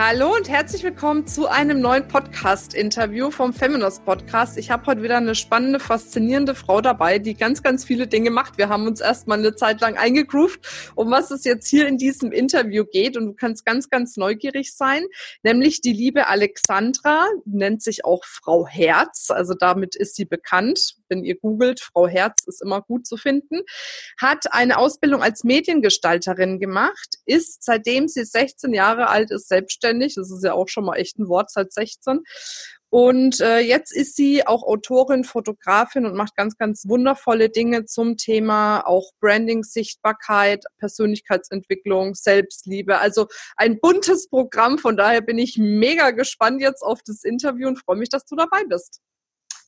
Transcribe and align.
Hallo 0.00 0.32
und 0.32 0.48
herzlich 0.48 0.84
willkommen 0.84 1.26
zu 1.26 1.48
einem 1.48 1.80
neuen 1.80 2.06
Podcast-Interview 2.06 3.32
vom 3.32 3.52
Feminist 3.52 4.04
Podcast. 4.04 4.56
Ich 4.56 4.70
habe 4.70 4.86
heute 4.86 5.02
wieder 5.02 5.16
eine 5.16 5.34
spannende, 5.34 5.80
faszinierende 5.80 6.54
Frau 6.54 6.80
dabei, 6.80 7.18
die 7.18 7.34
ganz, 7.34 7.64
ganz 7.64 7.84
viele 7.84 8.06
Dinge 8.06 8.30
macht. 8.30 8.58
Wir 8.58 8.68
haben 8.68 8.86
uns 8.86 9.00
erstmal 9.00 9.40
eine 9.40 9.56
Zeit 9.56 9.80
lang 9.80 9.96
eingegroovt, 9.96 10.92
um 10.94 11.10
was 11.10 11.32
es 11.32 11.42
jetzt 11.42 11.66
hier 11.66 11.88
in 11.88 11.98
diesem 11.98 12.30
Interview 12.30 12.84
geht. 12.84 13.16
Und 13.16 13.26
du 13.26 13.32
kannst 13.34 13.66
ganz, 13.66 13.90
ganz 13.90 14.16
neugierig 14.16 14.72
sein. 14.72 15.02
Nämlich 15.42 15.80
die 15.80 15.94
liebe 15.94 16.28
Alexandra, 16.28 17.26
nennt 17.44 17.82
sich 17.82 18.04
auch 18.04 18.24
Frau 18.24 18.68
Herz. 18.68 19.32
Also 19.32 19.54
damit 19.58 19.96
ist 19.96 20.14
sie 20.14 20.26
bekannt. 20.26 20.97
Wenn 21.08 21.24
ihr 21.24 21.38
googelt, 21.38 21.80
Frau 21.80 22.06
Herz 22.06 22.44
ist 22.46 22.62
immer 22.62 22.82
gut 22.82 23.06
zu 23.06 23.16
finden. 23.16 23.62
Hat 24.20 24.52
eine 24.52 24.78
Ausbildung 24.78 25.22
als 25.22 25.44
Mediengestalterin 25.44 26.60
gemacht, 26.60 27.16
ist 27.26 27.62
seitdem 27.64 28.08
sie 28.08 28.24
16 28.24 28.72
Jahre 28.72 29.08
alt 29.08 29.30
ist, 29.30 29.48
selbstständig. 29.48 30.14
Das 30.14 30.30
ist 30.30 30.44
ja 30.44 30.54
auch 30.54 30.68
schon 30.68 30.84
mal 30.84 30.96
echt 30.96 31.18
ein 31.18 31.28
Wort 31.28 31.50
seit 31.50 31.72
16. 31.72 32.22
Und 32.90 33.40
äh, 33.40 33.58
jetzt 33.58 33.94
ist 33.94 34.16
sie 34.16 34.46
auch 34.46 34.62
Autorin, 34.62 35.24
Fotografin 35.24 36.06
und 36.06 36.14
macht 36.14 36.34
ganz, 36.36 36.56
ganz 36.56 36.88
wundervolle 36.88 37.50
Dinge 37.50 37.84
zum 37.84 38.16
Thema 38.16 38.80
auch 38.86 39.10
Branding, 39.20 39.62
Sichtbarkeit, 39.62 40.64
Persönlichkeitsentwicklung, 40.78 42.14
Selbstliebe. 42.14 42.98
Also 42.98 43.26
ein 43.56 43.78
buntes 43.78 44.28
Programm. 44.28 44.78
Von 44.78 44.96
daher 44.96 45.20
bin 45.20 45.36
ich 45.36 45.58
mega 45.58 46.12
gespannt 46.12 46.62
jetzt 46.62 46.82
auf 46.82 47.00
das 47.04 47.24
Interview 47.24 47.68
und 47.68 47.78
freue 47.78 47.96
mich, 47.96 48.08
dass 48.08 48.24
du 48.24 48.36
dabei 48.36 48.64
bist. 48.64 49.02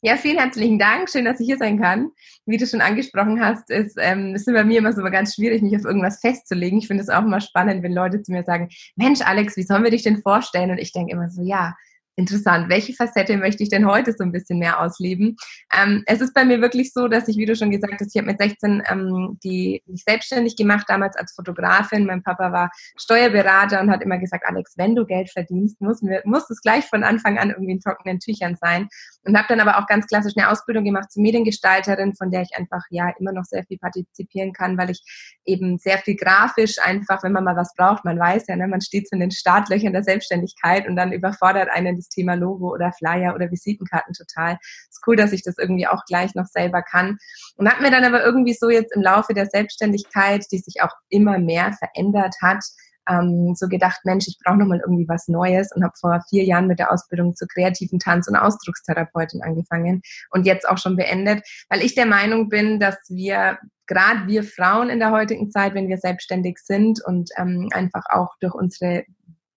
Ja, 0.03 0.17
vielen 0.17 0.39
herzlichen 0.39 0.79
Dank. 0.79 1.11
Schön, 1.11 1.27
dass 1.27 1.41
ich 1.41 1.47
hier 1.47 1.59
sein 1.59 1.79
kann. 1.79 2.13
Wie 2.47 2.57
du 2.57 2.67
schon 2.67 2.81
angesprochen 2.81 3.45
hast, 3.45 3.69
ist 3.69 3.99
ähm, 4.01 4.35
ist 4.35 4.47
bei 4.47 4.65
mir 4.65 4.79
immer 4.79 4.95
so 4.95 5.03
ganz 5.03 5.35
schwierig, 5.35 5.61
mich 5.61 5.77
auf 5.77 5.85
irgendwas 5.85 6.21
festzulegen. 6.21 6.79
Ich 6.79 6.87
finde 6.87 7.03
es 7.03 7.11
auch 7.11 7.23
immer 7.23 7.43
spannend, 7.43 7.83
wenn 7.83 7.93
Leute 7.93 8.23
zu 8.23 8.33
mir 8.33 8.43
sagen, 8.43 8.71
Mensch, 8.97 9.21
Alex, 9.21 9.59
wie 9.59 9.63
sollen 9.63 9.85
wir 9.85 9.91
dich 9.91 10.03
denn 10.03 10.23
vorstellen? 10.23 10.71
Und 10.71 10.79
ich 10.79 10.93
denke 10.93 11.13
immer 11.13 11.29
so, 11.29 11.43
ja, 11.43 11.75
interessant. 12.21 12.69
Welche 12.69 12.93
Facette 12.93 13.37
möchte 13.37 13.63
ich 13.63 13.69
denn 13.71 13.87
heute 13.87 14.13
so 14.13 14.23
ein 14.23 14.33
bisschen 14.33 14.59
mehr 14.59 14.81
ausleben? 14.81 15.37
Ähm, 15.77 16.03
es 16.07 16.21
ist 16.21 16.35
bei 16.35 16.45
mir 16.45 16.61
wirklich 16.61 16.93
so, 16.93 17.09
dass 17.09 17.29
ich, 17.29 17.37
wie 17.37 17.47
du 17.47 17.57
schon 17.57 17.71
gesagt 17.71 18.01
hast, 18.01 18.15
ich 18.15 18.19
habe 18.21 18.31
mit 18.31 18.41
16 18.41 18.83
ähm, 18.89 19.39
die, 19.43 19.83
mich 19.87 20.05
selbstständig 20.05 20.57
gemacht, 20.57 20.87
damals 20.89 21.17
als 21.17 21.33
Fotografin. 21.35 22.07
Mein 22.07 22.23
Papa 22.23 22.53
war 22.53 22.71
Steuerberater 22.97 23.81
und 23.81 23.91
hat 23.91 24.03
immer 24.03 24.19
gesagt, 24.19 24.45
Alex, 24.47 24.75
wenn 24.77 24.95
du 24.95 25.05
Geld 25.07 25.31
verdienst, 25.31 25.81
muss, 25.81 26.03
muss 26.25 26.51
es 26.51 26.61
gleich 26.61 26.85
von 26.87 27.03
Anfang 27.03 27.39
an 27.39 27.51
irgendwie 27.51 27.73
in 27.73 27.81
trockenen 27.81 28.21
Tüchern 28.21 28.57
sein. 28.61 28.89
Und 29.25 29.37
habe 29.37 29.49
dann 29.49 29.61
aber 29.61 29.79
auch 29.79 29.87
ganz 29.87 30.07
klassisch 30.07 30.33
eine 30.37 30.49
Ausbildung 30.51 30.85
gemacht 30.85 31.13
zur 31.13 31.23
Mediengestalterin, 31.23 32.15
von 32.15 32.31
der 32.31 32.43
ich 32.43 32.57
einfach 32.57 32.83
ja 32.91 33.13
immer 33.19 33.33
noch 33.33 33.45
sehr 33.45 33.65
viel 33.65 33.79
partizipieren 33.79 34.53
kann, 34.53 34.79
weil 34.79 34.91
ich 34.91 35.03
eben 35.45 35.79
sehr 35.79 35.99
viel 35.99 36.17
grafisch 36.17 36.79
einfach, 36.83 37.23
wenn 37.23 37.33
man 37.33 37.45
mal 37.45 37.57
was 37.57 37.75
braucht, 37.75 38.05
man 38.05 38.19
weiß 38.19 38.45
ja, 38.49 38.57
ne, 38.57 38.67
man 38.67 38.81
steht 38.81 39.09
so 39.09 39.15
in 39.15 39.21
den 39.21 39.31
Startlöchern 39.31 39.93
der 39.93 40.05
Selbstständigkeit 40.05 40.89
und 40.89 40.97
dann 40.97 41.13
überfordert 41.13 41.69
einen 41.71 41.97
das 41.97 42.09
Thema 42.09 42.35
Logo 42.35 42.73
oder 42.73 42.93
Flyer 42.93 43.35
oder 43.35 43.51
Visitenkarten 43.51 44.15
total. 44.15 44.59
Ist 44.89 45.03
cool, 45.07 45.17
dass 45.17 45.33
ich 45.33 45.43
das 45.43 45.59
irgendwie 45.59 45.87
auch 45.87 46.05
gleich 46.07 46.35
noch 46.35 46.47
selber 46.47 46.83
kann. 46.83 47.19
Und 47.57 47.71
hat 47.71 47.81
mir 47.81 47.91
dann 47.91 48.05
aber 48.05 48.25
irgendwie 48.25 48.55
so 48.55 48.71
jetzt 48.71 48.95
im 48.95 49.03
Laufe 49.03 49.35
der 49.35 49.47
Selbstständigkeit, 49.47 50.47
die 50.51 50.59
sich 50.59 50.83
auch 50.83 50.95
immer 51.09 51.39
mehr 51.39 51.73
verändert 51.73 52.35
hat, 52.41 52.65
ähm, 53.09 53.55
so 53.57 53.69
gedacht, 53.69 54.01
Mensch, 54.05 54.27
ich 54.29 54.39
brauche 54.45 54.59
nochmal 54.59 54.81
irgendwie 54.81 55.09
was 55.09 55.29
Neues 55.29 55.71
und 55.75 55.83
habe 55.83 55.95
vor 55.99 56.21
vier 56.29 56.45
Jahren 56.45 56.67
mit 56.67 56.79
der 56.79 56.93
Ausbildung 56.93 57.35
zur 57.35 57.49
kreativen 57.49 57.99
Tanz- 57.99 58.29
und 58.29 58.37
Ausdruckstherapeutin 58.37 59.43
angefangen 59.43 60.03
und 60.31 60.47
jetzt 60.47 60.69
auch 60.69 60.79
schon 60.79 60.97
beendet, 60.97 61.43
weil 61.69 61.83
ich 61.83 61.95
der 61.95 62.07
Meinung 62.07 62.49
bin, 62.49 62.79
dass 62.79 62.97
wir 63.09 63.59
gerade 63.87 64.27
wir 64.27 64.45
Frauen 64.45 64.89
in 64.89 65.01
der 65.01 65.11
heutigen 65.11 65.51
Zeit, 65.51 65.75
wenn 65.75 65.89
wir 65.89 65.99
selbstständig 65.99 66.59
sind 66.59 67.05
und 67.05 67.31
ähm, 67.37 67.69
einfach 67.73 68.05
auch 68.11 68.37
durch 68.41 68.55
unsere 68.55 69.05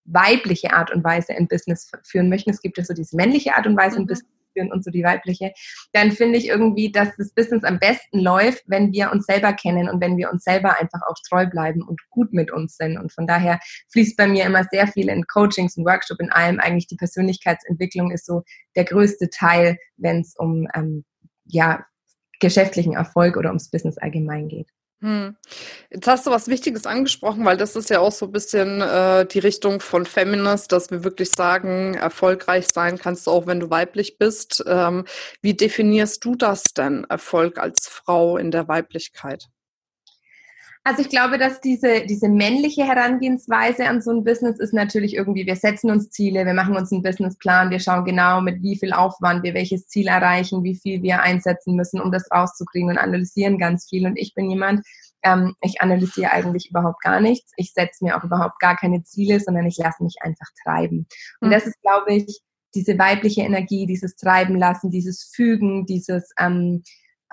weibliche 0.05 0.73
Art 0.73 0.91
und 0.91 1.03
Weise 1.03 1.33
ein 1.33 1.47
Business 1.47 1.91
führen 2.03 2.29
möchten. 2.29 2.49
Es 2.49 2.61
gibt 2.61 2.77
ja 2.77 2.83
so 2.83 2.93
diese 2.93 3.15
männliche 3.15 3.55
Art 3.55 3.67
und 3.67 3.77
Weise, 3.77 3.97
ein 3.97 4.03
mhm. 4.03 4.07
Business 4.07 4.31
führen 4.53 4.71
und 4.71 4.83
so 4.83 4.91
die 4.91 5.03
weibliche, 5.03 5.51
dann 5.91 6.11
finde 6.11 6.37
ich 6.37 6.47
irgendwie, 6.47 6.91
dass 6.91 7.09
das 7.17 7.33
Business 7.33 7.63
am 7.63 7.79
besten 7.79 8.19
läuft, 8.19 8.63
wenn 8.67 8.91
wir 8.91 9.11
uns 9.11 9.25
selber 9.25 9.53
kennen 9.53 9.89
und 9.89 10.01
wenn 10.01 10.17
wir 10.17 10.31
uns 10.31 10.43
selber 10.43 10.79
einfach 10.79 11.01
auch 11.07 11.15
treu 11.27 11.45
bleiben 11.45 11.81
und 11.81 11.99
gut 12.09 12.33
mit 12.33 12.51
uns 12.51 12.77
sind. 12.77 12.97
Und 12.97 13.11
von 13.11 13.27
daher 13.27 13.59
fließt 13.91 14.17
bei 14.17 14.27
mir 14.27 14.45
immer 14.45 14.63
sehr 14.71 14.87
viel 14.87 15.09
in 15.09 15.25
Coachings 15.27 15.77
und 15.77 15.85
Workshop 15.85 16.19
in 16.19 16.31
allem. 16.31 16.59
Eigentlich 16.59 16.87
die 16.87 16.95
Persönlichkeitsentwicklung 16.95 18.11
ist 18.11 18.25
so 18.25 18.43
der 18.75 18.85
größte 18.85 19.29
Teil, 19.29 19.77
wenn 19.97 20.21
es 20.21 20.35
um 20.37 20.67
ähm, 20.75 21.03
ja, 21.45 21.85
geschäftlichen 22.39 22.93
Erfolg 22.93 23.37
oder 23.37 23.49
ums 23.49 23.69
Business 23.69 23.97
allgemein 23.97 24.47
geht. 24.47 24.69
Hm. 25.03 25.35
Jetzt 25.91 26.07
hast 26.07 26.25
du 26.25 26.31
was 26.31 26.47
Wichtiges 26.47 26.85
angesprochen, 26.85 27.43
weil 27.43 27.57
das 27.57 27.75
ist 27.75 27.89
ja 27.89 27.99
auch 27.99 28.13
so 28.13 28.27
ein 28.27 28.31
bisschen 28.31 28.79
äh, 28.79 29.25
die 29.25 29.39
Richtung 29.39 29.81
von 29.81 30.05
Feminist, 30.05 30.71
dass 30.71 30.91
wir 30.91 31.03
wirklich 31.03 31.29
sagen, 31.35 31.95
erfolgreich 31.95 32.67
sein 32.73 32.97
kannst 32.97 33.27
du 33.27 33.31
auch, 33.31 33.45
wenn 33.45 33.59
du 33.59 33.69
weiblich 33.69 34.17
bist. 34.17 34.63
Ähm, 34.65 35.03
wie 35.41 35.55
definierst 35.55 36.23
du 36.23 36.35
das 36.35 36.63
denn, 36.63 37.03
Erfolg 37.09 37.59
als 37.59 37.89
Frau 37.89 38.37
in 38.37 38.49
der 38.49 38.69
Weiblichkeit? 38.69 39.49
Also 40.85 41.01
ich 41.01 41.07
glaube, 41.07 41.37
dass 41.37 41.61
diese, 41.61 42.05
diese 42.05 42.27
männliche 42.27 42.85
Herangehensweise 42.85 43.87
an 43.87 44.01
so 44.01 44.11
ein 44.11 44.25
Business 44.25 44.59
ist 44.59 44.73
natürlich 44.73 45.15
irgendwie, 45.15 45.45
wir 45.45 45.55
setzen 45.55 45.89
uns 45.89 46.09
Ziele, 46.09 46.45
wir 46.45 46.53
machen 46.53 46.75
uns 46.75 46.91
einen 46.91 47.03
Businessplan, 47.03 47.69
wir 47.69 47.79
schauen 47.79 48.03
genau, 48.03 48.41
mit 48.41 48.61
wie 48.61 48.77
viel 48.77 48.91
Aufwand 48.91 49.43
wir 49.43 49.53
welches 49.53 49.87
Ziel 49.87 50.07
erreichen, 50.07 50.63
wie 50.63 50.75
viel 50.75 51.01
wir 51.01 51.21
einsetzen 51.21 51.75
müssen, 51.75 52.01
um 52.01 52.11
das 52.11 52.29
rauszukriegen 52.29 52.89
und 52.89 52.97
analysieren 52.97 53.57
ganz 53.57 53.87
viel. 53.87 54.05
Und 54.05 54.17
ich 54.17 54.33
bin 54.33 54.49
jemand, 54.49 54.85
ähm, 55.23 55.55
ich 55.61 55.79
analysiere 55.79 56.31
eigentlich 56.31 56.69
überhaupt 56.69 57.01
gar 57.01 57.21
nichts. 57.21 57.53
Ich 57.55 57.71
setze 57.71 58.03
mir 58.03 58.17
auch 58.17 58.25
überhaupt 58.25 58.59
gar 58.59 58.75
keine 58.75 59.03
Ziele, 59.03 59.39
sondern 59.39 59.65
ich 59.65 59.77
lasse 59.77 60.03
mich 60.03 60.15
einfach 60.21 60.47
treiben. 60.65 61.07
Und 61.39 61.47
mhm. 61.47 61.53
das 61.53 61.65
ist, 61.65 61.81
glaube 61.81 62.13
ich, 62.13 62.41
diese 62.75 62.97
weibliche 62.99 63.43
Energie, 63.43 63.85
dieses 63.85 64.17
Treiben 64.17 64.57
lassen, 64.57 64.91
dieses 64.91 65.31
Fügen, 65.33 65.85
dieses 65.85 66.31
ähm, 66.37 66.83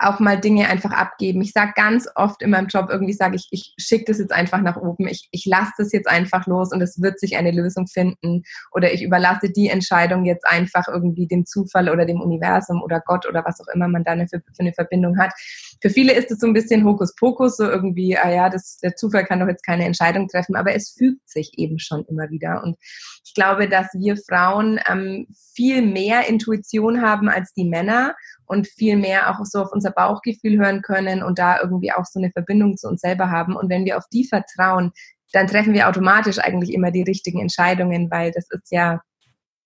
auch 0.01 0.19
mal 0.19 0.39
Dinge 0.39 0.67
einfach 0.67 0.91
abgeben. 0.91 1.41
Ich 1.41 1.51
sage 1.51 1.73
ganz 1.75 2.07
oft 2.15 2.41
in 2.41 2.49
meinem 2.49 2.67
Job 2.67 2.87
irgendwie, 2.89 3.13
sage 3.13 3.35
ich, 3.35 3.47
ich 3.51 3.73
schicke 3.77 4.05
das 4.05 4.19
jetzt 4.19 4.31
einfach 4.33 4.61
nach 4.61 4.77
oben, 4.77 5.07
ich, 5.07 5.27
ich 5.31 5.45
lasse 5.45 5.71
das 5.77 5.91
jetzt 5.91 6.09
einfach 6.09 6.47
los 6.47 6.71
und 6.71 6.81
es 6.81 7.01
wird 7.01 7.19
sich 7.19 7.37
eine 7.37 7.51
Lösung 7.51 7.87
finden 7.87 8.43
oder 8.71 8.93
ich 8.93 9.03
überlasse 9.03 9.49
die 9.49 9.69
Entscheidung 9.69 10.25
jetzt 10.25 10.45
einfach 10.47 10.87
irgendwie 10.87 11.27
dem 11.27 11.45
Zufall 11.45 11.89
oder 11.89 12.05
dem 12.05 12.21
Universum 12.21 12.81
oder 12.81 13.01
Gott 13.05 13.27
oder 13.27 13.43
was 13.45 13.61
auch 13.61 13.73
immer 13.73 13.87
man 13.87 14.03
da 14.03 14.15
für, 14.27 14.39
für 14.39 14.59
eine 14.59 14.73
Verbindung 14.73 15.17
hat. 15.17 15.33
Für 15.81 15.89
viele 15.89 16.13
ist 16.13 16.29
es 16.29 16.39
so 16.39 16.47
ein 16.47 16.53
bisschen 16.53 16.85
Hokuspokus, 16.85 17.57
so 17.57 17.63
irgendwie, 17.63 18.15
ah 18.17 18.29
ja, 18.29 18.49
das, 18.49 18.77
der 18.77 18.95
Zufall 18.95 19.25
kann 19.25 19.39
doch 19.39 19.47
jetzt 19.47 19.65
keine 19.65 19.85
Entscheidung 19.85 20.27
treffen, 20.27 20.55
aber 20.55 20.75
es 20.75 20.91
fügt 20.91 21.27
sich 21.27 21.57
eben 21.57 21.79
schon 21.79 22.05
immer 22.05 22.29
wieder. 22.29 22.61
Und 22.63 22.77
ich 23.25 23.33
glaube, 23.33 23.67
dass 23.67 23.87
wir 23.93 24.15
Frauen 24.15 24.79
ähm, 24.87 25.27
viel 25.55 25.81
mehr 25.81 26.27
Intuition 26.29 27.01
haben 27.01 27.29
als 27.29 27.53
die 27.53 27.65
Männer 27.65 28.15
und 28.45 28.67
viel 28.67 28.95
mehr 28.95 29.31
auch 29.31 29.43
so 29.43 29.61
auf 29.61 29.71
unser 29.71 29.91
Bauchgefühl 29.91 30.59
hören 30.59 30.81
können 30.83 31.23
und 31.23 31.39
da 31.39 31.59
irgendwie 31.59 31.91
auch 31.91 32.05
so 32.05 32.19
eine 32.19 32.31
Verbindung 32.31 32.77
zu 32.77 32.87
uns 32.87 33.01
selber 33.01 33.31
haben. 33.31 33.55
Und 33.55 33.69
wenn 33.69 33.85
wir 33.85 33.97
auf 33.97 34.05
die 34.13 34.27
vertrauen, 34.27 34.91
dann 35.31 35.47
treffen 35.47 35.73
wir 35.73 35.87
automatisch 35.87 36.37
eigentlich 36.39 36.73
immer 36.73 36.91
die 36.91 37.03
richtigen 37.03 37.39
Entscheidungen, 37.39 38.11
weil 38.11 38.31
das 38.31 38.45
ist 38.51 38.71
ja, 38.71 39.01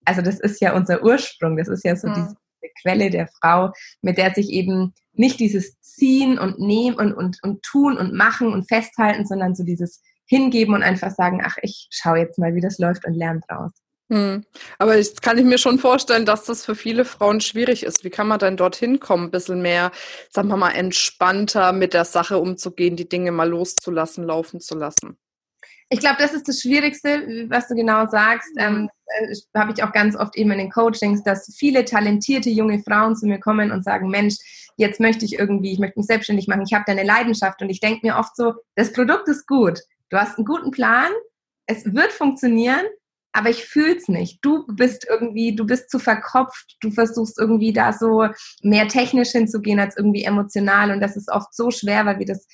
also 0.06 0.22
das 0.22 0.40
ist 0.40 0.62
ja 0.62 0.76
unser 0.76 1.04
Ursprung, 1.04 1.58
das 1.58 1.68
ist 1.68 1.84
ja 1.84 1.96
so 1.96 2.08
mhm. 2.08 2.36
Diese 2.66 2.74
Quelle 2.82 3.10
der 3.10 3.28
Frau, 3.28 3.72
mit 4.02 4.18
der 4.18 4.34
sich 4.34 4.50
eben 4.50 4.94
nicht 5.14 5.40
dieses 5.40 5.80
Ziehen 5.82 6.38
und 6.38 6.60
Nehmen 6.60 6.98
und, 6.98 7.14
und, 7.14 7.38
und 7.44 7.64
Tun 7.64 7.98
und 7.98 8.14
Machen 8.14 8.52
und 8.52 8.68
Festhalten, 8.68 9.26
sondern 9.26 9.56
so 9.56 9.64
dieses 9.64 10.02
Hingeben 10.28 10.74
und 10.74 10.84
einfach 10.84 11.12
sagen, 11.12 11.42
ach, 11.44 11.58
ich 11.62 11.88
schaue 11.92 12.20
jetzt 12.20 12.40
mal, 12.40 12.56
wie 12.56 12.62
das 12.62 12.80
läuft 12.80 13.06
und 13.06 13.14
lerne 13.14 13.42
draus. 13.48 13.72
Hm. 14.12 14.46
Aber 14.78 14.98
jetzt 14.98 15.24
kann 15.24 15.38
ich 15.38 15.46
mir 15.46 15.58
schon 15.58 15.80
vorstellen, 15.80 16.26
dass 16.26 16.46
das 16.46 16.64
für 16.64 16.76
viele 16.76 17.06
Frauen 17.06 17.42
schwierig 17.42 17.84
ist. 17.84 18.04
Wie 18.04 18.12
kann 18.12 18.28
man 18.28 18.38
denn 18.38 18.58
dorthin 18.58 19.00
kommen, 19.00 19.26
ein 19.26 19.32
bisschen 19.32 19.62
mehr, 19.62 19.92
sagen 20.30 20.48
wir 20.50 20.58
mal, 20.58 20.72
entspannter 20.72 21.72
mit 21.72 21.94
der 21.94 22.06
Sache 22.06 22.38
umzugehen, 22.38 22.96
die 22.96 23.10
Dinge 23.10 23.32
mal 23.32 23.50
loszulassen, 23.50 24.24
laufen 24.24 24.60
zu 24.60 24.76
lassen? 24.76 25.18
Ich 25.90 26.00
glaube, 26.00 26.18
das 26.20 26.34
ist 26.34 26.48
das 26.48 26.62
Schwierigste, 26.62 27.48
was 27.50 27.68
du 27.68 27.76
genau 27.76 28.08
sagst. 28.08 28.52
Ähm, 28.58 28.90
äh, 29.08 29.36
Habe 29.56 29.74
ich 29.76 29.84
auch 29.84 29.92
ganz 29.92 30.16
oft 30.16 30.36
eben 30.36 30.52
in 30.52 30.60
den 30.60 30.72
Coachings, 30.72 31.24
dass 31.24 31.54
viele 31.58 31.86
talentierte 31.86 32.50
junge 32.50 32.82
Frauen 32.82 33.16
zu 33.16 33.26
mir 33.26 33.40
kommen 33.40 33.72
und 33.72 33.84
sagen, 33.84 34.10
Mensch, 34.10 34.36
jetzt 34.78 35.00
möchte 35.00 35.26
ich 35.26 35.40
irgendwie, 35.40 35.74
ich 35.74 35.80
möchte 35.80 36.00
mich 36.00 36.08
selbstständig 36.08 36.48
machen, 36.48 36.64
ich 36.66 36.74
habe 36.74 36.84
da 36.86 36.92
eine 36.92 37.04
Leidenschaft. 37.04 37.62
Und 37.62 37.70
ich 37.70 37.80
denke 37.80 38.06
mir 38.06 38.18
oft 38.18 38.36
so, 38.36 38.54
das 38.76 38.94
Produkt 38.94 39.28
ist 39.28 39.48
gut, 39.48 39.80
du 40.10 40.18
hast 40.18 40.38
einen 40.38 40.46
guten 40.46 40.72
Plan, 40.72 41.12
es 41.68 41.86
wird 41.94 42.12
funktionieren, 42.12 42.86
aber 43.36 43.50
ich 43.50 43.66
fühl's 43.66 44.08
nicht. 44.08 44.40
Du 44.44 44.66
bist 44.68 45.06
irgendwie, 45.10 45.54
du 45.54 45.66
bist 45.66 45.90
zu 45.90 46.00
verkopft, 46.00 46.78
du 46.80 46.90
versuchst 46.90 47.38
irgendwie 47.38 47.74
da 47.74 47.92
so 47.92 48.28
mehr 48.62 48.88
technisch 48.88 49.32
hinzugehen 49.32 49.80
als 49.80 49.98
irgendwie 49.98 50.24
emotional. 50.24 50.92
Und 50.92 51.02
das 51.02 51.18
ist 51.18 51.30
oft 51.30 51.54
so 51.54 51.70
schwer, 51.70 52.06
weil 52.06 52.20
wir 52.20 52.26
das 52.26 52.48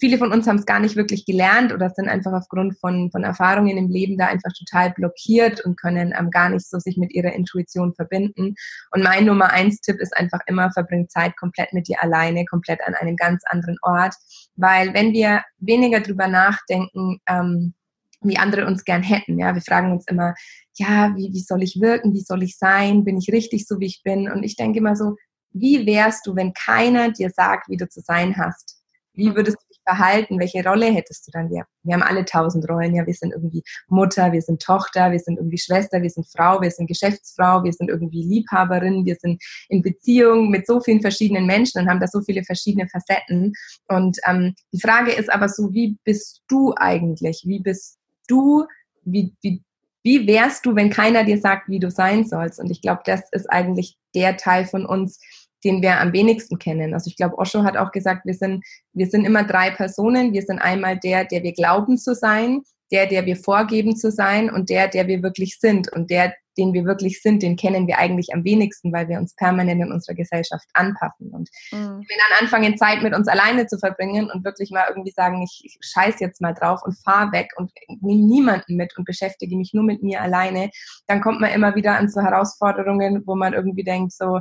viele 0.00 0.18
von 0.18 0.32
uns 0.32 0.46
haben 0.46 0.56
es 0.56 0.66
gar 0.66 0.80
nicht 0.80 0.96
wirklich 0.96 1.24
gelernt 1.26 1.72
oder 1.72 1.90
sind 1.90 2.08
einfach 2.08 2.32
aufgrund 2.32 2.78
von, 2.78 3.10
von 3.10 3.24
Erfahrungen 3.24 3.76
im 3.76 3.88
Leben 3.88 4.16
da 4.16 4.26
einfach 4.26 4.52
total 4.52 4.92
blockiert 4.92 5.64
und 5.64 5.78
können 5.80 6.14
ähm, 6.18 6.30
gar 6.30 6.48
nicht 6.48 6.68
so 6.68 6.78
sich 6.78 6.96
mit 6.96 7.12
ihrer 7.12 7.32
Intuition 7.32 7.94
verbinden. 7.94 8.54
Und 8.90 9.02
mein 9.02 9.26
Nummer 9.26 9.50
eins 9.50 9.80
Tipp 9.80 10.00
ist 10.00 10.16
einfach 10.16 10.40
immer, 10.46 10.72
verbring 10.72 11.08
Zeit 11.08 11.36
komplett 11.36 11.72
mit 11.72 11.88
dir 11.88 12.02
alleine, 12.02 12.44
komplett 12.44 12.80
an 12.86 12.94
einem 12.94 13.16
ganz 13.16 13.42
anderen 13.46 13.76
Ort. 13.82 14.14
Weil 14.56 14.94
wenn 14.94 15.12
wir 15.12 15.42
weniger 15.58 16.00
drüber 16.00 16.28
nachdenken, 16.28 17.20
ähm, 17.28 17.74
wie 18.22 18.38
andere 18.38 18.66
uns 18.66 18.84
gern 18.84 19.02
hätten, 19.02 19.38
ja, 19.38 19.54
wir 19.54 19.62
fragen 19.62 19.92
uns 19.92 20.06
immer, 20.06 20.34
ja, 20.76 21.14
wie, 21.14 21.30
wie 21.32 21.40
soll 21.40 21.62
ich 21.62 21.78
wirken, 21.80 22.14
wie 22.14 22.22
soll 22.22 22.42
ich 22.42 22.56
sein, 22.56 23.04
bin 23.04 23.18
ich 23.18 23.32
richtig 23.32 23.66
so, 23.66 23.78
wie 23.80 23.86
ich 23.86 24.02
bin? 24.02 24.30
Und 24.30 24.42
ich 24.42 24.56
denke 24.56 24.78
immer 24.78 24.96
so, 24.96 25.16
wie 25.52 25.86
wärst 25.86 26.26
du, 26.26 26.34
wenn 26.34 26.52
keiner 26.52 27.12
dir 27.12 27.30
sagt, 27.30 27.68
wie 27.68 27.76
du 27.76 27.88
zu 27.88 28.00
sein 28.00 28.36
hast? 28.36 28.82
Wie 29.12 29.30
mhm. 29.30 29.36
würdest 29.36 29.56
du 29.56 29.73
verhalten? 29.84 30.38
Welche 30.38 30.64
Rolle 30.64 30.86
hättest 30.86 31.26
du 31.26 31.30
dann? 31.32 31.50
Wir, 31.50 31.64
wir 31.82 31.94
haben 31.94 32.02
alle 32.02 32.24
tausend 32.24 32.68
Rollen. 32.68 32.94
Ja, 32.94 33.06
wir 33.06 33.14
sind 33.14 33.32
irgendwie 33.32 33.62
Mutter, 33.88 34.32
wir 34.32 34.42
sind 34.42 34.60
Tochter, 34.62 35.12
wir 35.12 35.18
sind 35.18 35.38
irgendwie 35.38 35.58
Schwester, 35.58 36.02
wir 36.02 36.10
sind 36.10 36.26
Frau, 36.34 36.60
wir 36.60 36.70
sind 36.70 36.86
Geschäftsfrau, 36.86 37.62
wir 37.64 37.72
sind 37.72 37.90
irgendwie 37.90 38.22
Liebhaberin, 38.22 39.04
wir 39.04 39.16
sind 39.16 39.42
in 39.68 39.82
Beziehung 39.82 40.50
mit 40.50 40.66
so 40.66 40.80
vielen 40.80 41.00
verschiedenen 41.00 41.46
Menschen 41.46 41.80
und 41.80 41.88
haben 41.88 42.00
da 42.00 42.06
so 42.06 42.20
viele 42.22 42.44
verschiedene 42.44 42.88
Facetten. 42.88 43.52
Und 43.88 44.18
ähm, 44.26 44.54
die 44.72 44.80
Frage 44.80 45.12
ist 45.12 45.32
aber 45.32 45.48
so, 45.48 45.72
wie 45.72 45.98
bist 46.04 46.42
du 46.48 46.74
eigentlich? 46.76 47.44
Wie 47.46 47.60
bist 47.60 47.98
du? 48.28 48.64
Wie, 49.04 49.34
wie, 49.42 49.62
wie 50.02 50.26
wärst 50.26 50.66
du, 50.66 50.74
wenn 50.76 50.90
keiner 50.90 51.24
dir 51.24 51.38
sagt, 51.38 51.68
wie 51.68 51.80
du 51.80 51.90
sein 51.90 52.24
sollst? 52.26 52.60
Und 52.60 52.70
ich 52.70 52.82
glaube, 52.82 53.02
das 53.04 53.22
ist 53.32 53.50
eigentlich 53.50 53.96
der 54.14 54.36
Teil 54.36 54.66
von 54.66 54.86
uns, 54.86 55.18
den 55.64 55.82
wir 55.82 56.00
am 56.00 56.12
wenigsten 56.12 56.58
kennen. 56.58 56.94
Also 56.94 57.08
ich 57.08 57.16
glaube, 57.16 57.38
Osho 57.38 57.64
hat 57.64 57.76
auch 57.76 57.92
gesagt, 57.92 58.26
wir 58.26 58.34
sind, 58.34 58.64
wir 58.92 59.06
sind 59.06 59.24
immer 59.24 59.44
drei 59.44 59.70
Personen. 59.70 60.32
Wir 60.32 60.42
sind 60.42 60.58
einmal 60.58 60.98
der, 60.98 61.24
der 61.24 61.42
wir 61.42 61.52
glauben 61.52 61.96
zu 61.98 62.14
sein, 62.14 62.62
der, 62.92 63.06
der 63.06 63.26
wir 63.26 63.36
vorgeben 63.36 63.96
zu 63.96 64.10
sein 64.10 64.50
und 64.50 64.70
der, 64.70 64.88
der 64.88 65.08
wir 65.08 65.22
wirklich 65.22 65.58
sind. 65.58 65.90
Und 65.92 66.10
der, 66.10 66.34
den 66.56 66.72
wir 66.72 66.84
wirklich 66.84 67.20
sind, 67.22 67.42
den 67.42 67.56
kennen 67.56 67.86
wir 67.86 67.98
eigentlich 67.98 68.32
am 68.32 68.44
wenigsten, 68.44 68.92
weil 68.92 69.08
wir 69.08 69.18
uns 69.18 69.34
permanent 69.34 69.82
in 69.82 69.92
unserer 69.92 70.14
Gesellschaft 70.14 70.66
anpassen. 70.74 71.30
Und 71.30 71.48
mhm. 71.72 71.76
wenn 71.76 72.00
wir 72.00 72.16
dann 72.28 72.44
anfangen, 72.46 72.76
Zeit 72.76 73.02
mit 73.02 73.14
uns 73.14 73.26
alleine 73.26 73.66
zu 73.66 73.78
verbringen 73.78 74.30
und 74.30 74.44
wirklich 74.44 74.70
mal 74.70 74.86
irgendwie 74.88 75.10
sagen, 75.10 75.42
ich, 75.42 75.62
ich 75.64 75.78
scheiß 75.80 76.20
jetzt 76.20 76.40
mal 76.40 76.54
drauf 76.54 76.80
und 76.84 76.96
fahr 77.02 77.32
weg 77.32 77.48
und 77.56 77.72
nehme 78.00 78.22
niemanden 78.22 78.76
mit 78.76 78.96
und 78.96 79.04
beschäftige 79.04 79.56
mich 79.56 79.72
nur 79.72 79.84
mit 79.84 80.02
mir 80.02 80.20
alleine, 80.20 80.70
dann 81.06 81.20
kommt 81.20 81.40
man 81.40 81.50
immer 81.52 81.74
wieder 81.74 81.98
an 81.98 82.08
so 82.08 82.20
Herausforderungen, 82.20 83.22
wo 83.26 83.34
man 83.34 83.54
irgendwie 83.54 83.84
denkt, 83.84 84.12
so, 84.12 84.40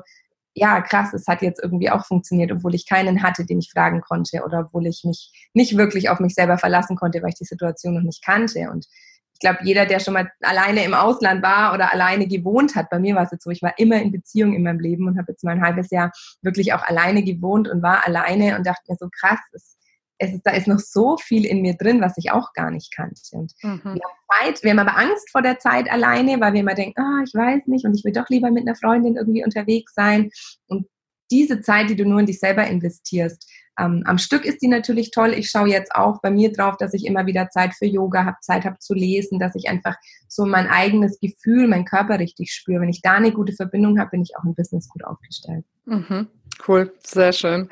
ja, 0.55 0.81
krass, 0.81 1.13
es 1.13 1.27
hat 1.27 1.41
jetzt 1.41 1.61
irgendwie 1.61 1.89
auch 1.89 2.05
funktioniert, 2.05 2.51
obwohl 2.51 2.75
ich 2.75 2.87
keinen 2.87 3.23
hatte, 3.23 3.45
den 3.45 3.59
ich 3.59 3.71
fragen 3.71 4.01
konnte 4.01 4.43
oder 4.45 4.59
obwohl 4.59 4.85
ich 4.85 5.03
mich 5.03 5.49
nicht 5.53 5.77
wirklich 5.77 6.09
auf 6.09 6.19
mich 6.19 6.35
selber 6.35 6.57
verlassen 6.57 6.95
konnte, 6.95 7.21
weil 7.21 7.29
ich 7.29 7.35
die 7.35 7.45
Situation 7.45 7.95
noch 7.95 8.03
nicht 8.03 8.23
kannte. 8.23 8.69
Und 8.69 8.87
ich 9.33 9.39
glaube, 9.39 9.59
jeder, 9.63 9.85
der 9.85 9.99
schon 9.99 10.13
mal 10.13 10.31
alleine 10.41 10.83
im 10.83 10.93
Ausland 10.93 11.41
war 11.41 11.73
oder 11.73 11.91
alleine 11.91 12.27
gewohnt 12.27 12.75
hat, 12.75 12.89
bei 12.91 12.99
mir 12.99 13.15
war 13.15 13.23
es 13.23 13.31
jetzt 13.31 13.43
so, 13.43 13.49
ich 13.49 13.63
war 13.63 13.77
immer 13.79 13.99
in 13.99 14.11
Beziehung 14.11 14.53
in 14.53 14.63
meinem 14.63 14.79
Leben 14.79 15.07
und 15.07 15.17
habe 15.17 15.31
jetzt 15.31 15.43
mal 15.43 15.51
ein 15.51 15.63
halbes 15.63 15.89
Jahr 15.89 16.11
wirklich 16.41 16.73
auch 16.73 16.83
alleine 16.83 17.23
gewohnt 17.23 17.67
und 17.67 17.81
war 17.81 18.05
alleine 18.05 18.55
und 18.55 18.67
dachte 18.67 18.83
mir 18.87 18.97
so, 18.99 19.09
krass, 19.09 19.39
es 19.53 19.75
es 20.17 20.33
ist, 20.33 20.41
da 20.45 20.51
ist 20.51 20.67
noch 20.67 20.79
so 20.79 21.17
viel 21.17 21.45
in 21.45 21.61
mir 21.61 21.75
drin, 21.75 22.01
was 22.01 22.17
ich 22.17 22.31
auch 22.31 22.53
gar 22.53 22.71
nicht 22.71 22.93
kannte. 22.95 23.19
Und 23.31 23.53
mhm. 23.61 23.81
wir 23.83 23.91
haben 23.91 24.45
Zeit, 24.45 24.63
wir 24.63 24.71
haben 24.71 24.79
aber 24.79 24.97
Angst 24.97 25.29
vor 25.31 25.41
der 25.41 25.59
Zeit 25.59 25.91
alleine, 25.91 26.39
weil 26.39 26.53
wir 26.53 26.61
immer 26.61 26.75
denken, 26.75 26.99
ah, 26.99 27.23
ich 27.25 27.33
weiß 27.33 27.67
nicht 27.67 27.85
und 27.85 27.97
ich 27.97 28.03
will 28.03 28.13
doch 28.13 28.29
lieber 28.29 28.51
mit 28.51 28.67
einer 28.67 28.75
Freundin 28.75 29.15
irgendwie 29.15 29.43
unterwegs 29.43 29.93
sein. 29.93 30.29
Und 30.67 30.87
diese 31.31 31.61
Zeit, 31.61 31.89
die 31.89 31.95
du 31.95 32.05
nur 32.05 32.19
in 32.19 32.25
dich 32.25 32.39
selber 32.39 32.65
investierst, 32.67 33.49
ähm, 33.79 34.03
am 34.05 34.19
Stück 34.19 34.45
ist 34.45 34.61
die 34.61 34.67
natürlich 34.67 35.09
toll. 35.11 35.33
Ich 35.33 35.49
schaue 35.49 35.67
jetzt 35.67 35.95
auch 35.95 36.21
bei 36.21 36.29
mir 36.29 36.51
drauf, 36.51 36.77
dass 36.77 36.93
ich 36.93 37.05
immer 37.05 37.25
wieder 37.25 37.49
Zeit 37.49 37.73
für 37.73 37.85
Yoga 37.85 38.23
habe, 38.25 38.37
Zeit 38.41 38.65
habe 38.65 38.77
zu 38.77 38.93
lesen, 38.93 39.39
dass 39.39 39.55
ich 39.55 39.67
einfach 39.67 39.95
so 40.27 40.45
mein 40.45 40.67
eigenes 40.67 41.19
Gefühl, 41.19 41.67
meinen 41.67 41.85
Körper 41.85 42.19
richtig 42.19 42.51
spüre. 42.51 42.81
Wenn 42.81 42.89
ich 42.89 43.01
da 43.01 43.13
eine 43.13 43.31
gute 43.31 43.53
Verbindung 43.53 43.99
habe, 43.99 44.11
bin 44.11 44.21
ich 44.21 44.37
auch 44.37 44.43
im 44.43 44.53
Business 44.53 44.87
gut 44.89 45.03
aufgestellt. 45.03 45.65
Mhm. 45.85 46.27
Cool, 46.67 46.93
sehr 47.03 47.33
schön. 47.33 47.69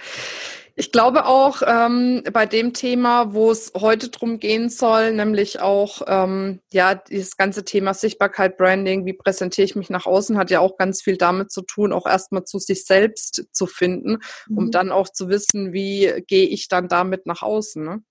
Ich 0.75 0.91
glaube 0.91 1.25
auch 1.25 1.61
ähm, 1.65 2.23
bei 2.31 2.45
dem 2.45 2.73
Thema, 2.73 3.33
wo 3.33 3.51
es 3.51 3.73
heute 3.75 4.09
drum 4.09 4.39
gehen 4.39 4.69
soll, 4.69 5.11
nämlich 5.11 5.59
auch 5.59 6.01
ähm, 6.07 6.61
ja 6.71 6.95
dieses 6.95 7.35
ganze 7.37 7.65
Thema 7.65 7.93
Sichtbarkeit, 7.93 8.57
Branding, 8.57 9.05
wie 9.05 9.13
präsentiere 9.13 9.65
ich 9.65 9.75
mich 9.75 9.89
nach 9.89 10.05
außen, 10.05 10.37
hat 10.37 10.49
ja 10.49 10.59
auch 10.59 10.77
ganz 10.77 11.01
viel 11.01 11.17
damit 11.17 11.51
zu 11.51 11.61
tun, 11.61 11.91
auch 11.91 12.07
erstmal 12.07 12.45
zu 12.45 12.59
sich 12.59 12.85
selbst 12.85 13.47
zu 13.51 13.67
finden, 13.67 14.19
mhm. 14.47 14.57
um 14.57 14.71
dann 14.71 14.91
auch 14.91 15.09
zu 15.09 15.29
wissen, 15.29 15.73
wie 15.73 16.23
gehe 16.27 16.47
ich 16.47 16.67
dann 16.67 16.87
damit 16.87 17.25
nach 17.25 17.41
außen. 17.41 17.83
Ne? 17.83 18.03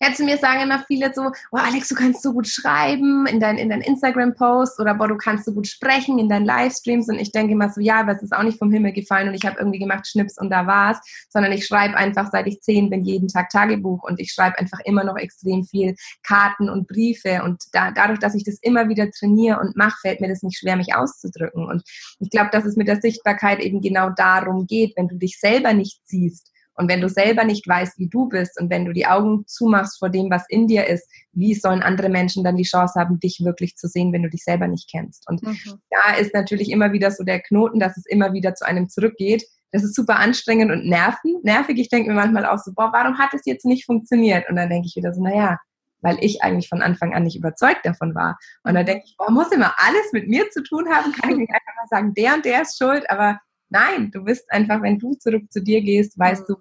Ja, 0.00 0.12
zu 0.12 0.24
mir 0.24 0.38
sagen 0.38 0.62
immer 0.62 0.84
viele 0.86 1.12
so, 1.14 1.30
oh 1.52 1.56
Alex, 1.56 1.88
du 1.88 1.94
kannst 1.94 2.22
so 2.22 2.32
gut 2.32 2.48
schreiben 2.48 3.26
in 3.26 3.40
deinen 3.40 3.58
in 3.58 3.68
dein 3.68 3.80
Instagram-Post 3.80 4.80
oder 4.80 4.94
boah, 4.94 5.08
du 5.08 5.16
kannst 5.16 5.44
so 5.44 5.52
gut 5.52 5.66
sprechen 5.66 6.18
in 6.18 6.28
deinen 6.28 6.46
Livestreams. 6.46 7.08
Und 7.08 7.18
ich 7.18 7.32
denke 7.32 7.52
immer 7.52 7.70
so, 7.70 7.80
ja, 7.80 8.00
aber 8.00 8.12
es 8.12 8.22
ist 8.22 8.34
auch 8.34 8.42
nicht 8.42 8.58
vom 8.58 8.72
Himmel 8.72 8.92
gefallen 8.92 9.28
und 9.28 9.34
ich 9.34 9.44
habe 9.44 9.58
irgendwie 9.58 9.78
gemacht 9.78 10.06
Schnips 10.06 10.38
und 10.38 10.50
da 10.50 10.66
war's, 10.66 10.98
sondern 11.28 11.52
ich 11.52 11.66
schreibe 11.66 11.96
einfach, 11.96 12.30
seit 12.30 12.46
ich 12.46 12.60
zehn 12.60 12.90
bin, 12.90 13.04
jeden 13.04 13.28
Tag 13.28 13.50
Tagebuch 13.50 14.02
und 14.02 14.20
ich 14.20 14.32
schreibe 14.32 14.58
einfach 14.58 14.80
immer 14.84 15.04
noch 15.04 15.16
extrem 15.16 15.64
viel 15.64 15.94
Karten 16.22 16.68
und 16.68 16.88
Briefe. 16.88 17.42
Und 17.44 17.62
da, 17.72 17.90
dadurch, 17.90 18.18
dass 18.18 18.34
ich 18.34 18.44
das 18.44 18.58
immer 18.62 18.88
wieder 18.88 19.10
trainiere 19.10 19.60
und 19.60 19.76
mache, 19.76 19.98
fällt 20.02 20.20
mir 20.20 20.28
das 20.28 20.42
nicht 20.42 20.58
schwer, 20.58 20.76
mich 20.76 20.94
auszudrücken. 20.94 21.66
Und 21.66 21.82
ich 22.20 22.30
glaube, 22.30 22.50
dass 22.52 22.64
es 22.64 22.76
mit 22.76 22.88
der 22.88 23.00
Sichtbarkeit 23.00 23.60
eben 23.60 23.80
genau 23.80 24.10
darum 24.10 24.66
geht, 24.66 24.96
wenn 24.96 25.08
du 25.08 25.16
dich 25.16 25.38
selber 25.38 25.72
nicht 25.72 26.00
siehst, 26.04 26.53
und 26.76 26.88
wenn 26.88 27.00
du 27.00 27.08
selber 27.08 27.44
nicht 27.44 27.66
weißt, 27.68 27.98
wie 27.98 28.08
du 28.08 28.28
bist 28.28 28.60
und 28.60 28.70
wenn 28.70 28.84
du 28.84 28.92
die 28.92 29.06
Augen 29.06 29.44
zumachst 29.46 29.98
vor 29.98 30.10
dem, 30.10 30.30
was 30.30 30.44
in 30.48 30.66
dir 30.66 30.86
ist, 30.86 31.08
wie 31.32 31.54
sollen 31.54 31.82
andere 31.82 32.08
Menschen 32.08 32.42
dann 32.42 32.56
die 32.56 32.64
Chance 32.64 32.98
haben, 32.98 33.20
dich 33.20 33.42
wirklich 33.44 33.76
zu 33.76 33.88
sehen, 33.88 34.12
wenn 34.12 34.22
du 34.22 34.30
dich 34.30 34.42
selber 34.42 34.66
nicht 34.66 34.90
kennst? 34.90 35.28
Und 35.28 35.42
mhm. 35.42 35.80
da 35.90 36.16
ist 36.16 36.34
natürlich 36.34 36.70
immer 36.70 36.92
wieder 36.92 37.10
so 37.10 37.22
der 37.24 37.40
Knoten, 37.40 37.78
dass 37.78 37.96
es 37.96 38.06
immer 38.06 38.32
wieder 38.32 38.54
zu 38.54 38.66
einem 38.66 38.88
zurückgeht. 38.88 39.44
Das 39.70 39.84
ist 39.84 39.94
super 39.94 40.16
anstrengend 40.18 40.70
und 40.70 40.86
nerven, 40.86 41.40
nervig. 41.42 41.78
Ich 41.78 41.88
denke 41.88 42.10
mir 42.10 42.16
manchmal 42.16 42.46
auch 42.46 42.58
so, 42.58 42.72
boah, 42.74 42.90
warum 42.92 43.18
hat 43.18 43.34
es 43.34 43.42
jetzt 43.44 43.64
nicht 43.64 43.86
funktioniert? 43.86 44.48
Und 44.48 44.56
dann 44.56 44.68
denke 44.68 44.86
ich 44.86 44.96
wieder 44.96 45.12
so, 45.12 45.22
naja, 45.22 45.58
weil 46.00 46.18
ich 46.20 46.42
eigentlich 46.42 46.68
von 46.68 46.82
Anfang 46.82 47.14
an 47.14 47.22
nicht 47.22 47.36
überzeugt 47.36 47.80
davon 47.84 48.14
war. 48.14 48.38
Und 48.62 48.74
dann 48.74 48.86
denke 48.86 49.04
ich, 49.06 49.16
boah, 49.16 49.30
muss 49.30 49.50
immer 49.50 49.74
alles 49.78 50.12
mit 50.12 50.28
mir 50.28 50.48
zu 50.50 50.62
tun 50.62 50.88
haben? 50.88 51.12
Kann 51.12 51.30
ich 51.30 51.36
nicht 51.38 51.50
einfach 51.52 51.74
mal 51.76 51.88
sagen, 51.88 52.14
der 52.14 52.34
und 52.34 52.44
der 52.44 52.62
ist 52.62 52.78
schuld, 52.78 53.08
aber 53.10 53.40
Nein, 53.68 54.10
du 54.12 54.24
bist 54.24 54.50
einfach, 54.50 54.82
wenn 54.82 54.98
du 54.98 55.14
zurück 55.14 55.50
zu 55.50 55.62
dir 55.62 55.80
gehst, 55.82 56.18
weißt 56.18 56.48
mhm. 56.48 56.54
du, 56.54 56.60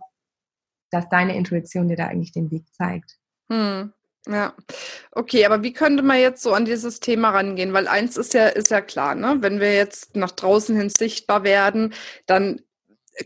dass 0.91 1.09
deine 1.09 1.35
Intuition 1.35 1.87
dir 1.87 1.97
da 1.97 2.07
eigentlich 2.07 2.31
den 2.31 2.51
Weg 2.51 2.65
zeigt. 2.73 3.17
Hm. 3.51 3.93
Ja, 4.25 4.53
okay, 5.11 5.45
aber 5.45 5.63
wie 5.63 5.73
könnte 5.73 6.01
man 6.01 6.17
jetzt 6.17 6.41
so 6.43 6.53
an 6.53 6.63
dieses 6.63 7.01
Thema 7.01 7.31
rangehen? 7.31 7.73
Weil 7.73 7.89
eins 7.89 8.15
ist 8.15 8.33
ja, 8.33 8.47
ist 8.47 8.71
ja 8.71 8.79
klar, 8.79 9.15
ne? 9.15 9.37
Wenn 9.39 9.59
wir 9.59 9.75
jetzt 9.75 10.15
nach 10.15 10.31
draußen 10.31 10.77
hin 10.77 10.89
sichtbar 10.89 11.43
werden, 11.43 11.93
dann 12.25 12.61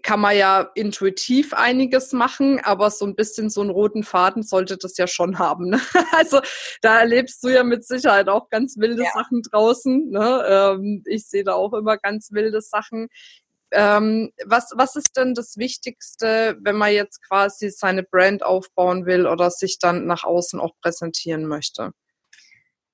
kann 0.03 0.19
man 0.19 0.35
ja 0.35 0.69
intuitiv 0.75 1.53
einiges 1.53 2.11
machen, 2.13 2.59
aber 2.59 2.89
so 2.91 3.05
ein 3.05 3.15
bisschen 3.15 3.49
so 3.49 3.61
einen 3.61 3.69
roten 3.69 4.03
Faden 4.03 4.43
sollte 4.43 4.77
das 4.77 4.97
ja 4.97 5.07
schon 5.07 5.39
haben. 5.39 5.69
Ne? 5.69 5.79
Also 6.11 6.41
da 6.81 6.99
erlebst 6.99 7.43
du 7.43 7.49
ja 7.49 7.63
mit 7.63 7.85
Sicherheit 7.85 8.27
auch 8.27 8.49
ganz 8.49 8.77
wilde 8.77 9.03
ja. 9.03 9.11
Sachen 9.13 9.43
draußen. 9.43 10.09
Ne? 10.09 10.45
Ähm, 10.47 11.03
ich 11.05 11.27
sehe 11.27 11.43
da 11.43 11.53
auch 11.53 11.73
immer 11.73 11.97
ganz 11.97 12.31
wilde 12.31 12.61
Sachen. 12.61 13.07
Ähm, 13.71 14.31
was, 14.45 14.71
was 14.75 14.95
ist 14.95 15.17
denn 15.17 15.33
das 15.33 15.57
Wichtigste, 15.57 16.57
wenn 16.61 16.77
man 16.77 16.93
jetzt 16.93 17.21
quasi 17.27 17.69
seine 17.69 18.03
Brand 18.03 18.43
aufbauen 18.43 19.05
will 19.05 19.27
oder 19.27 19.51
sich 19.51 19.79
dann 19.79 20.05
nach 20.07 20.23
außen 20.23 20.59
auch 20.59 20.73
präsentieren 20.81 21.45
möchte? 21.45 21.91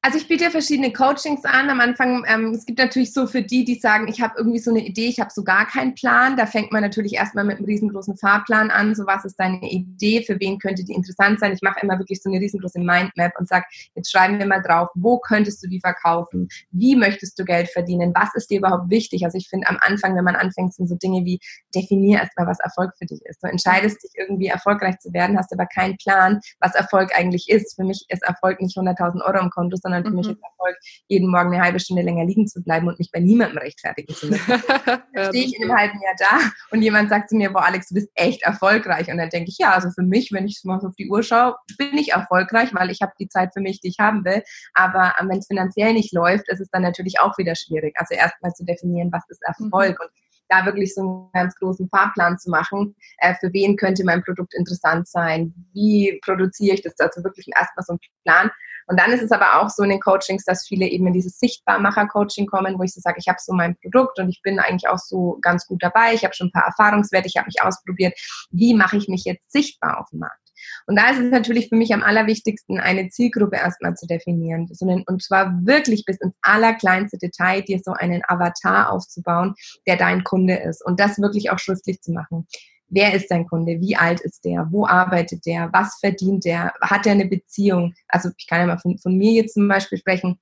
Also 0.06 0.18
ich 0.18 0.28
biete 0.28 0.44
ja 0.44 0.50
verschiedene 0.50 0.92
Coachings 0.92 1.46
an. 1.46 1.70
Am 1.70 1.80
Anfang, 1.80 2.26
ähm, 2.28 2.52
es 2.52 2.66
gibt 2.66 2.78
natürlich 2.78 3.14
so 3.14 3.26
für 3.26 3.42
die, 3.42 3.64
die 3.64 3.76
sagen, 3.76 4.10
ich 4.10 4.20
habe 4.20 4.34
irgendwie 4.38 4.60
so 4.60 4.70
eine 4.70 4.86
Idee, 4.86 5.06
ich 5.06 5.22
habe 5.22 5.32
so 5.34 5.46
gar 5.46 5.66
keinen 5.66 5.96
Plan. 5.96 6.36
Da 6.36 6.46
fängt 6.46 6.74
man 6.74 6.82
natürlich 6.82 7.14
erstmal 7.14 7.46
mit 7.46 7.56
einem 7.56 7.68
riesengroßen 7.68 8.18
Fahrplan 8.18 8.70
an. 8.70 8.96
So 8.96 9.08
was 9.08 9.24
ist 9.24 9.38
deine 9.40 9.62
Idee, 9.62 10.22
für 10.22 10.38
wen 10.42 10.60
könnte 10.60 10.84
die 10.84 10.92
interessant 10.92 11.40
sein? 11.40 11.54
Ich 11.54 11.62
mache 11.62 11.80
immer 11.82 11.98
wirklich 12.00 12.22
so 12.22 12.30
eine 12.30 12.42
riesengroße 12.42 12.82
Mindmap 12.82 13.32
und 13.40 13.48
sage, 13.48 13.64
jetzt 13.96 14.12
schreiben 14.12 14.40
wir 14.40 14.46
mal 14.46 14.62
drauf, 14.62 14.90
wo 14.94 15.20
könntest 15.20 15.64
du 15.64 15.70
die 15.70 15.80
verkaufen? 15.80 16.50
Wie 16.72 16.98
möchtest 16.98 17.40
du 17.40 17.46
Geld 17.46 17.70
verdienen? 17.70 18.12
Was 18.14 18.36
ist 18.36 18.50
dir 18.52 18.58
überhaupt 18.58 18.90
wichtig? 18.90 19.24
Also 19.24 19.38
ich 19.38 19.48
finde 19.48 19.70
am 19.70 19.78
Anfang, 19.80 20.18
wenn 20.18 20.26
man 20.26 20.36
anfängt, 20.36 20.74
sind 20.74 20.90
so 20.90 20.96
Dinge 20.96 21.24
wie, 21.24 21.40
definier 21.74 22.20
erstmal, 22.20 22.48
was 22.48 22.60
Erfolg 22.60 22.92
für 22.98 23.06
dich 23.06 23.22
ist. 23.24 23.42
Du 23.42 23.48
entscheidest 23.48 24.04
dich 24.04 24.12
irgendwie 24.16 24.48
erfolgreich 24.48 25.00
zu 25.00 25.14
werden, 25.14 25.38
hast 25.38 25.54
aber 25.54 25.66
keinen 25.66 25.96
Plan, 25.96 26.42
was 26.60 26.76
Erfolg 26.76 27.18
eigentlich 27.18 27.50
ist. 27.50 27.76
Für 27.76 27.86
mich 27.86 28.06
ist 28.10 28.24
Erfolg 28.24 28.60
nicht 28.60 28.78
100.000 28.78 29.22
Euro 29.24 29.40
im 29.40 29.50
Konto, 29.50 29.78
sondern 29.78 29.93
sondern 29.94 30.04
für 30.04 30.10
mhm. 30.10 30.16
mich 30.18 30.30
ist 30.30 30.44
Erfolg, 30.44 30.78
jeden 31.08 31.30
Morgen 31.30 31.54
eine 31.54 31.64
halbe 31.64 31.80
Stunde 31.80 32.02
länger 32.02 32.26
liegen 32.26 32.48
zu 32.48 32.62
bleiben 32.62 32.88
und 32.88 33.00
mich 33.00 33.12
bei 33.12 33.20
niemandem 33.20 33.60
rechtfertigen 33.60 34.14
zu 34.14 34.28
müssen. 34.28 34.48
dann 34.86 35.28
stehe 35.30 35.46
ich 35.46 35.56
in 35.56 35.64
einem 35.64 35.78
halben 35.78 36.00
Jahr 36.02 36.16
da 36.18 36.52
und 36.72 36.82
jemand 36.82 37.10
sagt 37.10 37.30
zu 37.30 37.36
mir, 37.36 37.52
boah 37.52 37.66
Alex, 37.66 37.90
du 37.90 37.96
bist 37.96 38.10
echt 38.16 38.44
erfolgreich. 38.44 39.10
Und 39.12 39.18
dann 39.18 39.30
denke 39.30 39.50
ich, 39.50 39.58
ja, 39.58 39.72
also 39.72 39.90
für 39.92 40.04
mich, 40.04 40.32
wenn 40.32 40.46
ich 40.46 40.62
mal 40.64 40.80
so 40.80 40.88
auf 40.88 40.96
die 40.96 41.10
Uhr 41.10 41.24
schaue, 41.24 41.56
bin 41.78 41.98
ich 41.98 42.12
erfolgreich, 42.12 42.74
weil 42.74 42.90
ich 42.90 43.02
habe 43.02 43.14
die 43.20 43.28
Zeit 43.28 43.52
für 43.54 43.62
mich, 43.62 43.82
die 43.82 43.90
ich 43.90 44.00
haben 44.00 44.26
will. 44.26 44.44
Aber 44.74 45.14
ähm, 45.20 45.30
wenn 45.30 45.40
es 45.40 45.48
finanziell 45.48 45.94
nicht 45.94 46.14
läuft, 46.14 46.50
ist 46.50 46.60
es 46.60 46.70
dann 46.70 46.82
natürlich 46.82 47.20
auch 47.20 47.38
wieder 47.38 47.56
schwierig. 47.56 47.94
Also 47.98 48.16
erstmal 48.16 48.54
zu 48.54 48.66
definieren, 48.66 49.12
was 49.12 49.24
ist 49.30 49.42
Erfolg. 49.44 49.98
Mhm. 50.00 50.06
Und 50.06 50.23
da 50.50 50.66
wirklich 50.66 50.94
so 50.94 51.02
einen 51.02 51.32
ganz 51.34 51.56
großen 51.56 51.90
Fahrplan 51.90 52.38
zu 52.38 52.50
machen, 52.50 52.96
äh, 53.18 53.34
für 53.36 53.52
wen 53.54 53.76
könnte 53.76 54.04
mein 54.04 54.24
Produkt 54.24 54.54
interessant 54.54 55.08
sein, 55.08 55.54
wie 55.74 56.20
produziere 56.24 56.76
ich 56.76 56.82
das, 56.82 57.00
also 57.00 57.24
wirklich 57.24 57.48
erstmal 57.56 57.84
so 57.86 57.94
ein 57.94 58.00
Plan. 58.24 58.52
Und 58.88 59.00
dann 59.00 59.12
ist 59.12 59.24
es 59.24 59.32
aber 59.32 59.62
auch 59.62 59.70
so 59.70 59.84
in 59.84 59.90
den 59.90 60.00
Coachings, 60.00 60.44
dass 60.44 60.68
viele 60.68 60.86
eben 60.86 61.08
in 61.08 61.14
dieses 61.14 61.40
Sichtbarmacher-Coaching 61.40 62.48
kommen, 62.48 62.78
wo 62.78 62.84
ich 62.84 62.94
so 62.94 63.00
sage, 63.00 63.18
ich 63.20 63.28
habe 63.28 63.40
so 63.42 63.54
mein 63.54 63.78
Produkt 63.78 64.20
und 64.20 64.30
ich 64.30 64.42
bin 64.42 64.60
eigentlich 64.60 64.90
auch 64.90 64.98
so 64.98 65.38
ganz 65.42 65.66
gut 65.68 65.82
dabei, 65.82 66.14
ich 66.14 66.24
habe 66.24 66.34
schon 66.34 66.48
ein 66.48 66.52
paar 66.52 66.66
Erfahrungswerte, 66.66 67.28
ich 67.28 67.38
habe 67.38 67.48
mich 67.48 67.62
ausprobiert, 67.62 68.18
wie 68.52 68.74
mache 68.74 68.98
ich 68.98 69.08
mich 69.08 69.24
jetzt 69.24 69.52
sichtbar 69.52 70.00
auf 70.00 70.10
dem 70.10 70.20
Markt? 70.20 70.43
Und 70.88 70.98
da 70.98 71.10
ist 71.10 71.20
es 71.20 71.32
natürlich 71.32 71.70
für 71.70 71.76
mich 71.76 71.94
am 71.94 72.04
allerwichtigsten, 72.04 72.80
eine 72.80 73.10
Zielgruppe 73.10 73.58
erstmal 73.58 73.96
zu 73.96 74.08
definieren. 74.08 74.70
Und 75.08 75.24
zwar 75.24 75.66
wirklich 75.66 76.06
bis 76.06 76.18
ins 76.18 76.34
allerkleinste 76.42 77.18
Detail, 77.18 77.62
dir 77.62 77.80
so 77.84 77.92
einen 77.94 78.22
Avatar 78.28 78.92
aufzubauen, 78.92 79.56
der 79.88 79.98
dein 79.98 80.24
Kunde 80.24 80.56
ist. 80.56 80.86
Und 80.86 81.00
das 81.00 81.20
wirklich 81.20 81.52
auch 81.52 81.60
schriftlich 81.60 82.02
zu 82.02 82.12
machen. 82.12 82.48
Wer 82.90 83.14
ist 83.14 83.32
dein 83.32 83.48
Kunde? 83.48 83.80
Wie 83.80 83.96
alt 83.96 84.22
ist 84.22 84.46
der? 84.46 84.68
Wo 84.70 84.86
arbeitet 84.86 85.46
der? 85.46 85.70
Was 85.74 85.98
verdient 86.00 86.46
der? 86.46 86.74
Hat 86.82 87.06
er 87.08 87.14
eine 87.14 87.26
Beziehung? 87.26 87.94
Also 88.08 88.30
ich 88.38 88.48
kann 88.48 88.60
ja 88.60 88.68
mal 88.68 88.78
von, 88.78 89.00
von 89.00 89.18
mir 89.18 89.32
jetzt 89.32 89.56
zum 89.56 89.68
Beispiel 89.68 89.98
sprechen, 89.98 90.40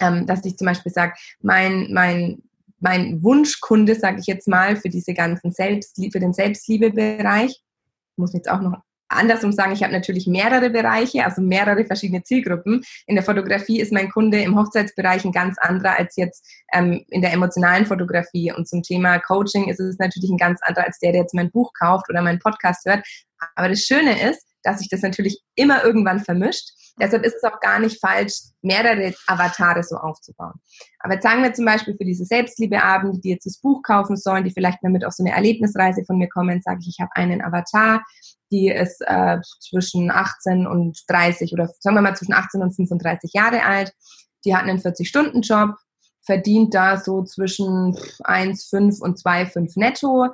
ähm, 0.00 0.26
dass 0.26 0.44
ich 0.44 0.56
zum 0.56 0.66
Beispiel 0.66 0.92
sage, 0.92 1.14
mein, 1.40 1.92
mein 1.92 2.42
mein 2.80 3.22
Wunschkunde, 3.22 3.94
sage 3.94 4.20
ich 4.20 4.26
jetzt 4.26 4.48
mal, 4.48 4.76
für 4.76 4.88
diese 4.88 5.14
ganzen 5.14 5.52
Selbstlie 5.52 6.10
für 6.10 6.20
den 6.20 6.32
Selbstliebebereich, 6.32 7.60
muss 8.16 8.32
jetzt 8.32 8.50
auch 8.50 8.60
noch 8.60 8.82
andersrum 9.08 9.52
sagen, 9.52 9.72
ich 9.72 9.82
habe 9.82 9.92
natürlich 9.92 10.26
mehrere 10.26 10.70
Bereiche, 10.70 11.24
also 11.24 11.42
mehrere 11.42 11.84
verschiedene 11.84 12.22
Zielgruppen. 12.22 12.84
In 13.06 13.14
der 13.14 13.24
Fotografie 13.24 13.80
ist 13.80 13.92
mein 13.92 14.10
Kunde 14.10 14.40
im 14.40 14.58
Hochzeitsbereich 14.58 15.24
ein 15.24 15.32
ganz 15.32 15.58
anderer 15.58 15.98
als 15.98 16.16
jetzt 16.16 16.46
ähm, 16.72 17.04
in 17.08 17.22
der 17.22 17.32
emotionalen 17.32 17.86
Fotografie. 17.86 18.52
Und 18.52 18.68
zum 18.68 18.82
Thema 18.82 19.18
Coaching 19.18 19.68
ist 19.68 19.80
es 19.80 19.98
natürlich 19.98 20.30
ein 20.30 20.38
ganz 20.38 20.60
anderer 20.62 20.86
als 20.86 20.98
der, 20.98 21.12
der 21.12 21.22
jetzt 21.22 21.34
mein 21.34 21.50
Buch 21.50 21.72
kauft 21.78 22.08
oder 22.08 22.22
meinen 22.22 22.38
Podcast 22.38 22.84
hört. 22.86 23.06
Aber 23.56 23.68
das 23.68 23.80
Schöne 23.80 24.30
ist, 24.30 24.44
dass 24.62 24.78
sich 24.78 24.88
das 24.88 25.02
natürlich 25.02 25.40
immer 25.54 25.84
irgendwann 25.84 26.20
vermischt. 26.20 26.70
Deshalb 27.00 27.24
ist 27.24 27.36
es 27.36 27.44
auch 27.44 27.60
gar 27.60 27.78
nicht 27.78 28.00
falsch, 28.00 28.34
mehrere 28.62 29.14
Avatare 29.26 29.82
so 29.82 29.96
aufzubauen. 29.96 30.54
Aber 31.00 31.14
jetzt 31.14 31.22
sagen 31.22 31.42
wir 31.42 31.52
zum 31.52 31.64
Beispiel 31.64 31.96
für 31.96 32.04
diese 32.04 32.24
Selbstliebeabende, 32.24 33.20
die 33.20 33.30
jetzt 33.30 33.46
das 33.46 33.58
Buch 33.58 33.82
kaufen 33.82 34.16
sollen, 34.16 34.44
die 34.44 34.50
vielleicht 34.50 34.82
mal 34.82 34.90
mit 34.90 35.04
auf 35.04 35.12
so 35.12 35.24
eine 35.24 35.34
Erlebnisreise 35.34 36.04
von 36.04 36.18
mir 36.18 36.28
kommen, 36.28 36.60
sage 36.62 36.80
ich, 36.80 36.88
ich 36.88 37.00
habe 37.00 37.10
einen 37.14 37.42
Avatar, 37.42 38.02
die 38.50 38.68
ist 38.68 39.00
äh, 39.06 39.38
zwischen 39.60 40.10
18 40.10 40.66
und 40.66 40.98
30 41.08 41.52
oder 41.52 41.68
sagen 41.80 41.96
wir 41.96 42.02
mal 42.02 42.16
zwischen 42.16 42.34
18 42.34 42.62
und 42.62 42.74
35 42.74 43.32
Jahre 43.34 43.64
alt. 43.64 43.92
Die 44.44 44.54
hat 44.54 44.64
einen 44.64 44.78
40-Stunden-Job, 44.78 45.74
verdient 46.24 46.74
da 46.74 46.98
so 46.98 47.24
zwischen 47.24 47.94
1,5 47.94 49.00
und 49.00 49.18
2,5 49.18 49.78
netto. 49.78 50.28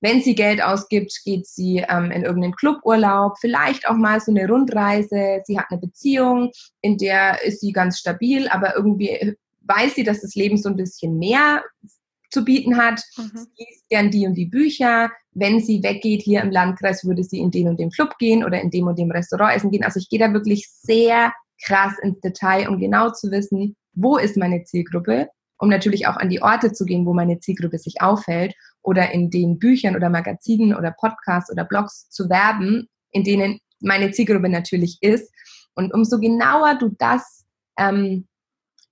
Wenn 0.00 0.20
sie 0.20 0.34
Geld 0.34 0.62
ausgibt, 0.62 1.20
geht 1.24 1.46
sie 1.46 1.84
ähm, 1.88 2.10
in 2.10 2.24
irgendeinen 2.24 2.54
Cluburlaub, 2.54 3.38
vielleicht 3.40 3.88
auch 3.88 3.96
mal 3.96 4.20
so 4.20 4.30
eine 4.30 4.46
Rundreise. 4.46 5.40
Sie 5.44 5.58
hat 5.58 5.66
eine 5.70 5.80
Beziehung, 5.80 6.50
in 6.82 6.98
der 6.98 7.42
ist 7.44 7.60
sie 7.60 7.72
ganz 7.72 7.98
stabil, 7.98 8.48
aber 8.48 8.76
irgendwie 8.76 9.36
weiß 9.62 9.94
sie, 9.94 10.04
dass 10.04 10.20
das 10.20 10.34
Leben 10.34 10.58
so 10.58 10.68
ein 10.68 10.76
bisschen 10.76 11.18
mehr 11.18 11.64
zu 12.30 12.44
bieten 12.44 12.76
hat. 12.76 13.02
Mhm. 13.16 13.30
Sie 13.34 13.64
liest 13.64 13.88
gern 13.88 14.10
die 14.10 14.26
und 14.26 14.34
die 14.34 14.46
Bücher. 14.46 15.10
Wenn 15.32 15.60
sie 15.60 15.82
weggeht 15.82 16.22
hier 16.22 16.42
im 16.42 16.50
Landkreis, 16.50 17.04
würde 17.04 17.24
sie 17.24 17.38
in 17.38 17.50
den 17.50 17.68
und 17.68 17.80
dem 17.80 17.90
Club 17.90 18.18
gehen 18.18 18.44
oder 18.44 18.60
in 18.60 18.70
dem 18.70 18.86
und 18.86 18.98
dem 18.98 19.10
Restaurant 19.10 19.54
essen 19.54 19.70
gehen. 19.70 19.84
Also 19.84 19.98
ich 19.98 20.08
gehe 20.08 20.18
da 20.18 20.32
wirklich 20.32 20.68
sehr 20.68 21.32
krass 21.64 21.94
ins 22.02 22.20
Detail, 22.20 22.68
um 22.68 22.78
genau 22.78 23.10
zu 23.10 23.30
wissen, 23.30 23.76
wo 23.94 24.18
ist 24.18 24.36
meine 24.36 24.64
Zielgruppe, 24.64 25.28
um 25.58 25.68
natürlich 25.68 26.06
auch 26.06 26.16
an 26.16 26.28
die 26.28 26.42
Orte 26.42 26.72
zu 26.72 26.84
gehen, 26.84 27.06
wo 27.06 27.14
meine 27.14 27.38
Zielgruppe 27.38 27.78
sich 27.78 28.02
aufhält 28.02 28.54
oder 28.86 29.10
in 29.10 29.30
den 29.30 29.58
Büchern 29.58 29.96
oder 29.96 30.08
Magazinen 30.08 30.74
oder 30.74 30.92
Podcasts 30.92 31.50
oder 31.50 31.64
Blogs 31.64 32.08
zu 32.08 32.30
werben, 32.30 32.88
in 33.10 33.24
denen 33.24 33.58
meine 33.80 34.12
Zielgruppe 34.12 34.48
natürlich 34.48 34.98
ist. 35.00 35.30
Und 35.74 35.92
umso 35.92 36.20
genauer 36.20 36.76
du 36.78 36.90
das 36.96 37.44
ähm, 37.78 38.26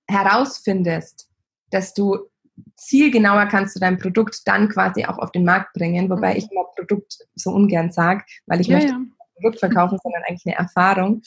herausfindest, 0.07 1.29
desto 1.71 2.29
zielgenauer 2.75 3.45
kannst 3.45 3.75
du 3.75 3.79
dein 3.79 3.97
Produkt 3.97 4.41
dann 4.45 4.67
quasi 4.69 5.05
auch 5.05 5.17
auf 5.17 5.31
den 5.31 5.45
Markt 5.45 5.73
bringen, 5.73 6.09
wobei 6.09 6.31
mhm. 6.31 6.37
ich 6.37 6.51
immer 6.51 6.65
Produkt 6.75 7.17
so 7.35 7.51
ungern 7.51 7.91
sage, 7.91 8.23
weil 8.47 8.59
ich 8.59 8.67
ja, 8.67 8.75
möchte 8.75 8.91
ja. 8.91 8.97
ein 8.97 9.13
Produkt 9.35 9.59
verkaufen, 9.59 9.97
sondern 10.03 10.23
eigentlich 10.27 10.45
eine 10.45 10.57
Erfahrung. 10.57 11.21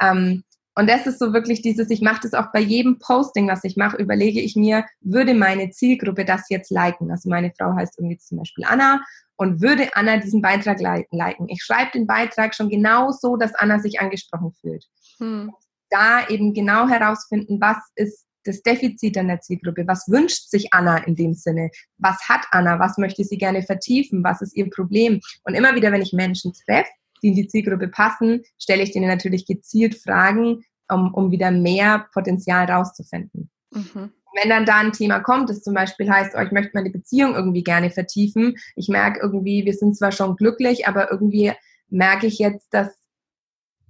Ähm, 0.00 0.44
und 0.76 0.88
das 0.88 1.06
ist 1.06 1.18
so 1.18 1.32
wirklich 1.32 1.62
dieses, 1.62 1.88
ich 1.90 2.00
mache 2.00 2.20
das 2.22 2.34
auch 2.34 2.50
bei 2.52 2.60
jedem 2.60 2.98
Posting, 2.98 3.48
was 3.48 3.62
ich 3.64 3.76
mache, 3.76 3.96
überlege 3.96 4.40
ich 4.40 4.56
mir, 4.56 4.84
würde 5.00 5.34
meine 5.34 5.70
Zielgruppe 5.70 6.24
das 6.24 6.48
jetzt 6.48 6.70
liken? 6.70 7.10
Also 7.10 7.28
meine 7.28 7.52
Frau 7.56 7.74
heißt 7.74 7.98
irgendwie 7.98 8.18
zum 8.18 8.38
Beispiel 8.38 8.64
Anna 8.66 9.00
und 9.36 9.60
würde 9.60 9.94
Anna 9.94 10.16
diesen 10.16 10.42
Beitrag 10.42 10.80
liken? 10.80 11.48
Ich 11.48 11.62
schreibe 11.62 11.92
den 11.92 12.06
Beitrag 12.06 12.54
schon 12.54 12.68
genau 12.68 13.12
so, 13.12 13.36
dass 13.36 13.54
Anna 13.54 13.78
sich 13.78 14.00
angesprochen 14.00 14.52
fühlt. 14.60 14.84
Hm. 15.18 15.52
Da 15.90 16.26
eben 16.28 16.54
genau 16.54 16.88
herausfinden, 16.88 17.60
was 17.60 17.76
ist 17.94 18.26
das 18.42 18.62
Defizit 18.62 19.16
an 19.16 19.28
der 19.28 19.40
Zielgruppe? 19.40 19.86
Was 19.86 20.08
wünscht 20.08 20.50
sich 20.50 20.72
Anna 20.72 20.98
in 20.98 21.14
dem 21.14 21.34
Sinne? 21.34 21.70
Was 21.98 22.28
hat 22.28 22.46
Anna? 22.50 22.80
Was 22.80 22.98
möchte 22.98 23.22
sie 23.24 23.38
gerne 23.38 23.62
vertiefen? 23.62 24.24
Was 24.24 24.42
ist 24.42 24.56
ihr 24.56 24.68
Problem? 24.70 25.20
Und 25.44 25.54
immer 25.54 25.76
wieder, 25.76 25.92
wenn 25.92 26.02
ich 26.02 26.12
Menschen 26.12 26.52
treffe, 26.52 26.90
die 27.24 27.30
in 27.30 27.34
die 27.34 27.48
Zielgruppe 27.48 27.88
passen, 27.88 28.42
stelle 28.58 28.82
ich 28.82 28.92
denen 28.92 29.08
natürlich 29.08 29.46
gezielt 29.46 29.94
Fragen, 29.96 30.64
um, 30.88 31.14
um 31.14 31.30
wieder 31.30 31.50
mehr 31.50 32.06
Potenzial 32.12 32.70
rauszufinden. 32.70 33.50
Mhm. 33.72 34.12
Wenn 34.40 34.50
dann 34.50 34.66
da 34.66 34.80
ein 34.80 34.92
Thema 34.92 35.20
kommt, 35.20 35.48
das 35.48 35.62
zum 35.62 35.74
Beispiel 35.74 36.10
heißt, 36.10 36.34
oh, 36.36 36.40
ich 36.40 36.50
möchte 36.50 36.72
meine 36.74 36.90
Beziehung 36.90 37.34
irgendwie 37.34 37.62
gerne 37.62 37.90
vertiefen, 37.90 38.56
ich 38.76 38.88
merke 38.88 39.20
irgendwie, 39.20 39.64
wir 39.64 39.72
sind 39.72 39.96
zwar 39.96 40.12
schon 40.12 40.36
glücklich, 40.36 40.86
aber 40.86 41.10
irgendwie 41.10 41.52
merke 41.88 42.26
ich 42.26 42.38
jetzt, 42.38 42.74
dass 42.74 42.88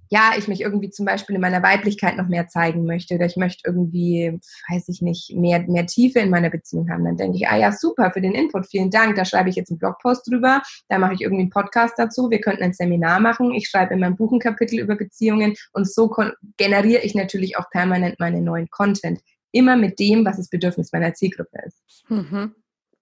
ja, 0.09 0.33
ich 0.37 0.47
mich 0.47 0.61
irgendwie 0.61 0.89
zum 0.89 1.05
Beispiel 1.05 1.35
in 1.35 1.41
meiner 1.41 1.63
Weiblichkeit 1.63 2.17
noch 2.17 2.27
mehr 2.27 2.47
zeigen 2.47 2.85
möchte 2.85 3.15
oder 3.15 3.25
ich 3.25 3.37
möchte 3.37 3.61
irgendwie, 3.65 4.39
weiß 4.69 4.89
ich 4.89 5.01
nicht, 5.01 5.33
mehr, 5.35 5.63
mehr 5.67 5.85
Tiefe 5.85 6.19
in 6.19 6.29
meiner 6.29 6.49
Beziehung 6.49 6.89
haben, 6.89 7.05
dann 7.05 7.17
denke 7.17 7.37
ich, 7.37 7.47
ah 7.47 7.57
ja, 7.57 7.71
super 7.71 8.11
für 8.11 8.21
den 8.21 8.33
Input, 8.33 8.67
vielen 8.67 8.91
Dank, 8.91 9.15
da 9.15 9.25
schreibe 9.25 9.49
ich 9.49 9.55
jetzt 9.55 9.71
einen 9.71 9.79
Blogpost 9.79 10.29
drüber, 10.29 10.61
da 10.89 10.99
mache 10.99 11.13
ich 11.13 11.21
irgendwie 11.21 11.43
einen 11.43 11.49
Podcast 11.49 11.95
dazu, 11.97 12.29
wir 12.29 12.41
könnten 12.41 12.63
ein 12.63 12.73
Seminar 12.73 13.19
machen, 13.19 13.53
ich 13.53 13.67
schreibe 13.67 13.93
in 13.93 13.99
meinem 13.99 14.15
Buch 14.15 14.31
ein 14.31 14.39
Kapitel 14.39 14.79
über 14.79 14.95
Beziehungen 14.95 15.55
und 15.73 15.89
so 15.89 16.13
generiere 16.57 17.03
ich 17.03 17.15
natürlich 17.15 17.57
auch 17.57 17.69
permanent 17.69 18.19
meinen 18.19 18.43
neuen 18.43 18.69
Content. 18.69 19.19
Immer 19.51 19.77
mit 19.77 19.99
dem, 19.99 20.25
was 20.25 20.37
das 20.37 20.49
Bedürfnis 20.49 20.91
meiner 20.91 21.13
Zielgruppe 21.13 21.59
ist. 21.65 22.03
Mhm. 22.09 22.53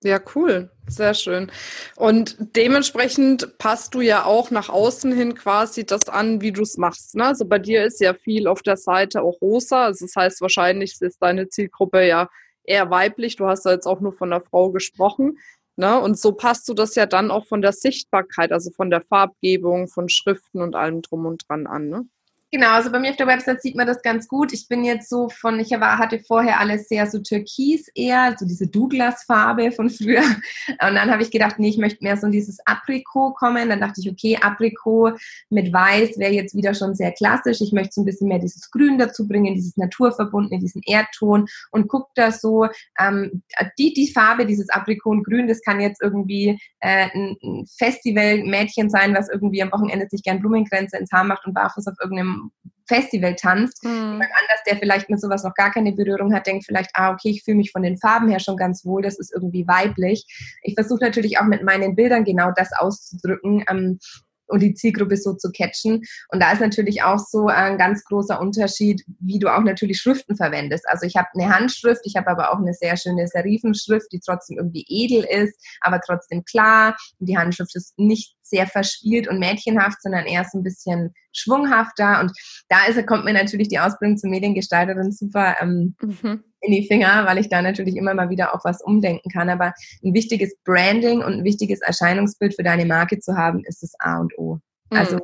Ja, 0.04 0.20
cool. 0.36 0.70
Sehr 0.88 1.14
schön. 1.14 1.50
Und 1.96 2.36
dementsprechend 2.56 3.58
passt 3.58 3.96
du 3.96 4.02
ja 4.02 4.26
auch 4.26 4.52
nach 4.52 4.68
außen 4.70 5.14
hin 5.14 5.34
quasi 5.34 5.86
das 5.86 6.10
an, 6.10 6.42
wie 6.42 6.52
du 6.52 6.62
es 6.62 6.78
machst. 6.78 7.16
Ne? 7.16 7.26
Also 7.26 7.46
bei 7.46 7.58
dir 7.58 7.86
ist 7.86 8.02
ja 8.02 8.14
viel 8.14 8.48
auf 8.48 8.62
der 8.62 8.76
Seite 8.76 9.22
auch 9.22 9.42
rosa. 9.42 9.86
Also 9.86 10.06
das 10.06 10.16
heißt, 10.16 10.42
wahrscheinlich 10.42 10.98
ist 11.00 11.22
deine 11.22 11.48
Zielgruppe 11.48 12.06
ja 12.06 12.30
eher 12.66 12.90
weiblich. 12.90 13.38
Du 13.38 13.48
hast 13.48 13.66
ja 13.66 13.72
jetzt 13.72 13.88
auch 13.88 14.02
nur 14.02 14.14
von 14.14 14.30
der 14.30 14.42
Frau 14.42 14.72
gesprochen. 14.72 15.38
Ne? 15.78 16.00
Und 16.00 16.20
so 16.20 16.34
passt 16.34 16.68
du 16.68 16.74
das 16.74 16.96
ja 16.96 17.06
dann 17.06 17.32
auch 17.32 17.46
von 17.46 17.62
der 17.62 17.72
Sichtbarkeit, 17.72 18.52
also 18.52 18.70
von 18.72 18.90
der 18.90 19.02
Farbgebung, 19.02 19.88
von 19.88 20.10
Schriften 20.10 20.62
und 20.62 20.76
allem 20.76 21.02
drum 21.02 21.26
und 21.26 21.48
dran 21.48 21.66
an. 21.66 21.88
Ne? 21.88 22.06
Genau, 22.54 22.70
also 22.74 22.92
bei 22.92 23.00
mir 23.00 23.10
auf 23.10 23.16
der 23.16 23.26
Website 23.26 23.64
sieht 23.64 23.76
man 23.76 23.88
das 23.88 24.04
ganz 24.04 24.28
gut. 24.28 24.54
Ich 24.54 24.68
bin 24.68 24.84
jetzt 24.84 25.10
so 25.10 25.28
von, 25.28 25.60
ich 25.60 25.74
hatte 25.74 26.20
vorher 26.20 26.60
alles 26.60 26.88
sehr 26.88 27.08
so 27.10 27.18
türkis 27.18 27.88
eher, 27.96 28.36
so 28.38 28.46
diese 28.46 28.68
Douglas-Farbe 28.68 29.72
von 29.72 29.90
früher. 29.90 30.22
Und 30.70 30.94
dann 30.94 31.10
habe 31.10 31.24
ich 31.24 31.32
gedacht, 31.32 31.58
nee, 31.58 31.70
ich 31.70 31.80
möchte 31.80 32.04
mehr 32.04 32.16
so 32.16 32.28
in 32.28 32.32
dieses 32.32 32.60
Aprikot 32.68 33.34
kommen. 33.34 33.70
Dann 33.70 33.82
dachte 33.82 34.02
ich, 34.02 34.12
okay, 34.12 34.38
Aprikot 34.40 35.14
mit 35.50 35.74
Weiß 35.74 36.20
wäre 36.20 36.32
jetzt 36.32 36.56
wieder 36.56 36.76
schon 36.76 36.94
sehr 36.94 37.12
klassisch. 37.14 37.60
Ich 37.60 37.72
möchte 37.72 37.94
so 37.94 38.02
ein 38.04 38.06
bisschen 38.06 38.28
mehr 38.28 38.38
dieses 38.38 38.70
Grün 38.70 39.00
dazu 39.00 39.28
bringen, 39.28 39.56
dieses 39.56 39.76
Naturverbundene, 39.76 40.62
diesen 40.62 40.84
Erdton 40.86 41.48
und 41.72 41.88
guck 41.88 42.10
da 42.14 42.32
so, 42.32 42.68
ähm, 43.00 43.42
die, 43.80 43.96
die 43.96 44.12
Farbe, 44.12 44.46
dieses 44.46 44.70
Aprikot 44.70 45.10
und 45.10 45.24
Grün, 45.24 45.48
das 45.48 45.64
kann 45.64 45.82
jetzt 45.82 46.04
irgendwie 46.04 46.60
äh, 46.82 47.08
ein 47.16 47.66
Festivalmädchen 47.80 48.92
sein, 48.92 49.16
was 49.16 49.28
irgendwie 49.28 49.64
am 49.64 49.72
Wochenende 49.72 50.06
sich 50.08 50.22
gern 50.22 50.40
Blumenkränze 50.40 50.98
ins 50.98 51.12
Haar 51.12 51.24
macht 51.24 51.48
und 51.48 51.56
barfuß 51.56 51.88
auf 51.88 51.96
irgendeinem 52.00 52.43
Festival 52.88 53.36
tanzt. 53.36 53.84
Mhm. 53.84 53.90
Jemand 53.90 54.32
anders, 54.32 54.64
der 54.68 54.78
vielleicht 54.78 55.10
mit 55.10 55.22
sowas 55.22 55.44
noch 55.44 55.54
gar 55.56 55.72
keine 55.72 55.94
Berührung 55.94 56.34
hat, 56.34 56.48
denkt 56.48 56.66
vielleicht, 56.66 56.92
ah, 56.94 57.12
okay, 57.12 57.30
ich 57.30 57.44
fühle 57.44 57.58
mich 57.58 57.72
von 57.72 57.84
den 57.84 57.98
Farben 57.98 58.30
her 58.30 58.40
schon 58.40 58.58
ganz 58.58 58.86
wohl, 58.86 59.02
das 59.02 59.20
ist 59.20 59.34
irgendwie 59.34 59.68
weiblich. 59.68 60.26
Ich 60.64 60.76
versuche 60.76 61.04
natürlich 61.04 61.40
auch 61.40 61.46
mit 61.46 61.64
meinen 61.64 61.96
Bildern 61.96 62.24
genau 62.24 62.52
das 62.56 62.72
auszudrücken. 62.78 63.64
Ähm, 63.70 64.00
und 64.48 64.62
die 64.62 64.74
Zielgruppe 64.74 65.18
so 65.18 65.34
zu 65.34 65.52
catchen. 65.52 66.02
Und 66.30 66.42
da 66.42 66.52
ist 66.52 66.62
natürlich 66.62 67.02
auch 67.04 67.20
so 67.20 67.48
ein 67.48 67.78
ganz 67.78 68.04
großer 68.04 68.40
Unterschied, 68.40 69.04
wie 69.20 69.40
du 69.40 69.54
auch 69.54 69.64
natürlich 69.64 70.00
Schriften 70.00 70.36
verwendest. 70.36 70.88
Also 70.88 71.06
ich 71.06 71.16
habe 71.16 71.28
eine 71.34 71.54
Handschrift, 71.54 72.02
ich 72.04 72.16
habe 72.16 72.30
aber 72.30 72.52
auch 72.52 72.60
eine 72.60 72.74
sehr 72.74 72.98
schöne 72.98 73.28
Serifenschrift, 73.28 74.12
die 74.12 74.20
trotzdem 74.20 74.58
irgendwie 74.58 74.86
edel 74.88 75.24
ist, 75.24 75.56
aber 75.82 76.00
trotzdem 76.06 76.44
klar. 76.44 76.96
Und 77.20 77.28
die 77.28 77.38
Handschrift 77.38 77.76
ist 77.76 77.98
nicht 77.98 78.36
sehr 78.44 78.68
verspielt 78.68 79.28
und 79.28 79.40
mädchenhaft, 79.40 80.02
sondern 80.02 80.26
eher 80.26 80.46
so 80.52 80.60
ein 80.60 80.64
bisschen 80.64 81.14
schwunghafter. 81.34 82.20
Und 82.20 82.32
da 82.70 82.86
ist, 82.88 83.06
kommt 83.08 83.26
mir 83.26 83.34
natürlich 83.34 83.70
die 83.70 83.80
Ausbildung 83.80 84.18
zur 84.18 84.30
Mediengestalterin 84.30 85.12
super 85.12 85.56
ähm, 85.60 85.96
mhm. 86.02 86.44
in 86.62 86.72
die 86.72 86.88
Finger, 86.88 87.26
weil 87.26 87.38
ich 87.38 87.50
da 87.50 87.62
natürlich 87.62 87.96
immer 87.96 88.14
mal 88.14 88.30
wieder 88.30 88.54
auch 88.54 88.64
was 88.64 88.82
umdenken 88.82 89.30
kann. 89.30 89.50
Aber 89.50 89.74
ein 90.04 90.14
wichtiges 90.14 90.56
Branding 90.64 91.24
und 91.24 91.34
ein 91.34 91.44
wichtiges 91.44 91.82
Erscheinungsbild 91.82 92.56
für 92.56 92.64
deine 92.64 92.86
Marke 92.86 93.20
zu 93.20 93.36
haben, 93.36 93.64
ist 93.66 93.84
das 93.84 93.94
A 94.00 94.20
und 94.20 94.38
O. 94.38 94.60
Mhm. 94.90 94.98
Also 94.98 95.20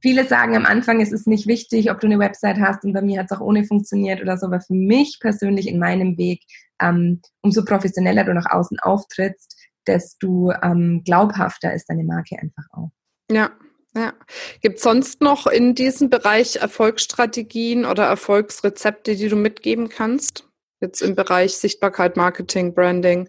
Viele 0.00 0.26
sagen 0.26 0.54
am 0.54 0.64
Anfang, 0.64 1.00
es 1.00 1.10
ist 1.10 1.26
nicht 1.26 1.48
wichtig, 1.48 1.90
ob 1.90 1.98
du 1.98 2.06
eine 2.06 2.20
Website 2.20 2.60
hast 2.60 2.84
und 2.84 2.92
bei 2.92 3.02
mir 3.02 3.18
hat 3.18 3.30
es 3.30 3.36
auch 3.36 3.40
ohne 3.40 3.64
funktioniert 3.64 4.22
oder 4.22 4.38
so, 4.38 4.46
aber 4.46 4.60
für 4.60 4.74
mich 4.74 5.18
persönlich 5.20 5.66
in 5.66 5.80
meinem 5.80 6.16
Weg, 6.16 6.42
ähm, 6.80 7.20
umso 7.40 7.64
professioneller 7.64 8.22
du 8.22 8.32
nach 8.32 8.48
außen 8.48 8.78
auftrittst, 8.78 9.57
desto 9.88 10.52
ähm, 10.62 11.02
glaubhafter 11.04 11.72
ist 11.72 11.86
deine 11.88 12.04
Marke 12.04 12.36
einfach 12.38 12.64
auch. 12.72 12.90
Ja, 13.30 13.50
ja. 13.94 14.12
Gibt 14.60 14.76
es 14.76 14.82
sonst 14.82 15.20
noch 15.20 15.46
in 15.46 15.74
diesem 15.74 16.10
Bereich 16.10 16.56
Erfolgsstrategien 16.56 17.84
oder 17.84 18.04
Erfolgsrezepte, 18.04 19.16
die 19.16 19.28
du 19.28 19.36
mitgeben 19.36 19.88
kannst? 19.88 20.44
Jetzt 20.80 21.00
im 21.00 21.14
Bereich 21.14 21.56
Sichtbarkeit, 21.56 22.16
Marketing, 22.16 22.74
Branding? 22.74 23.28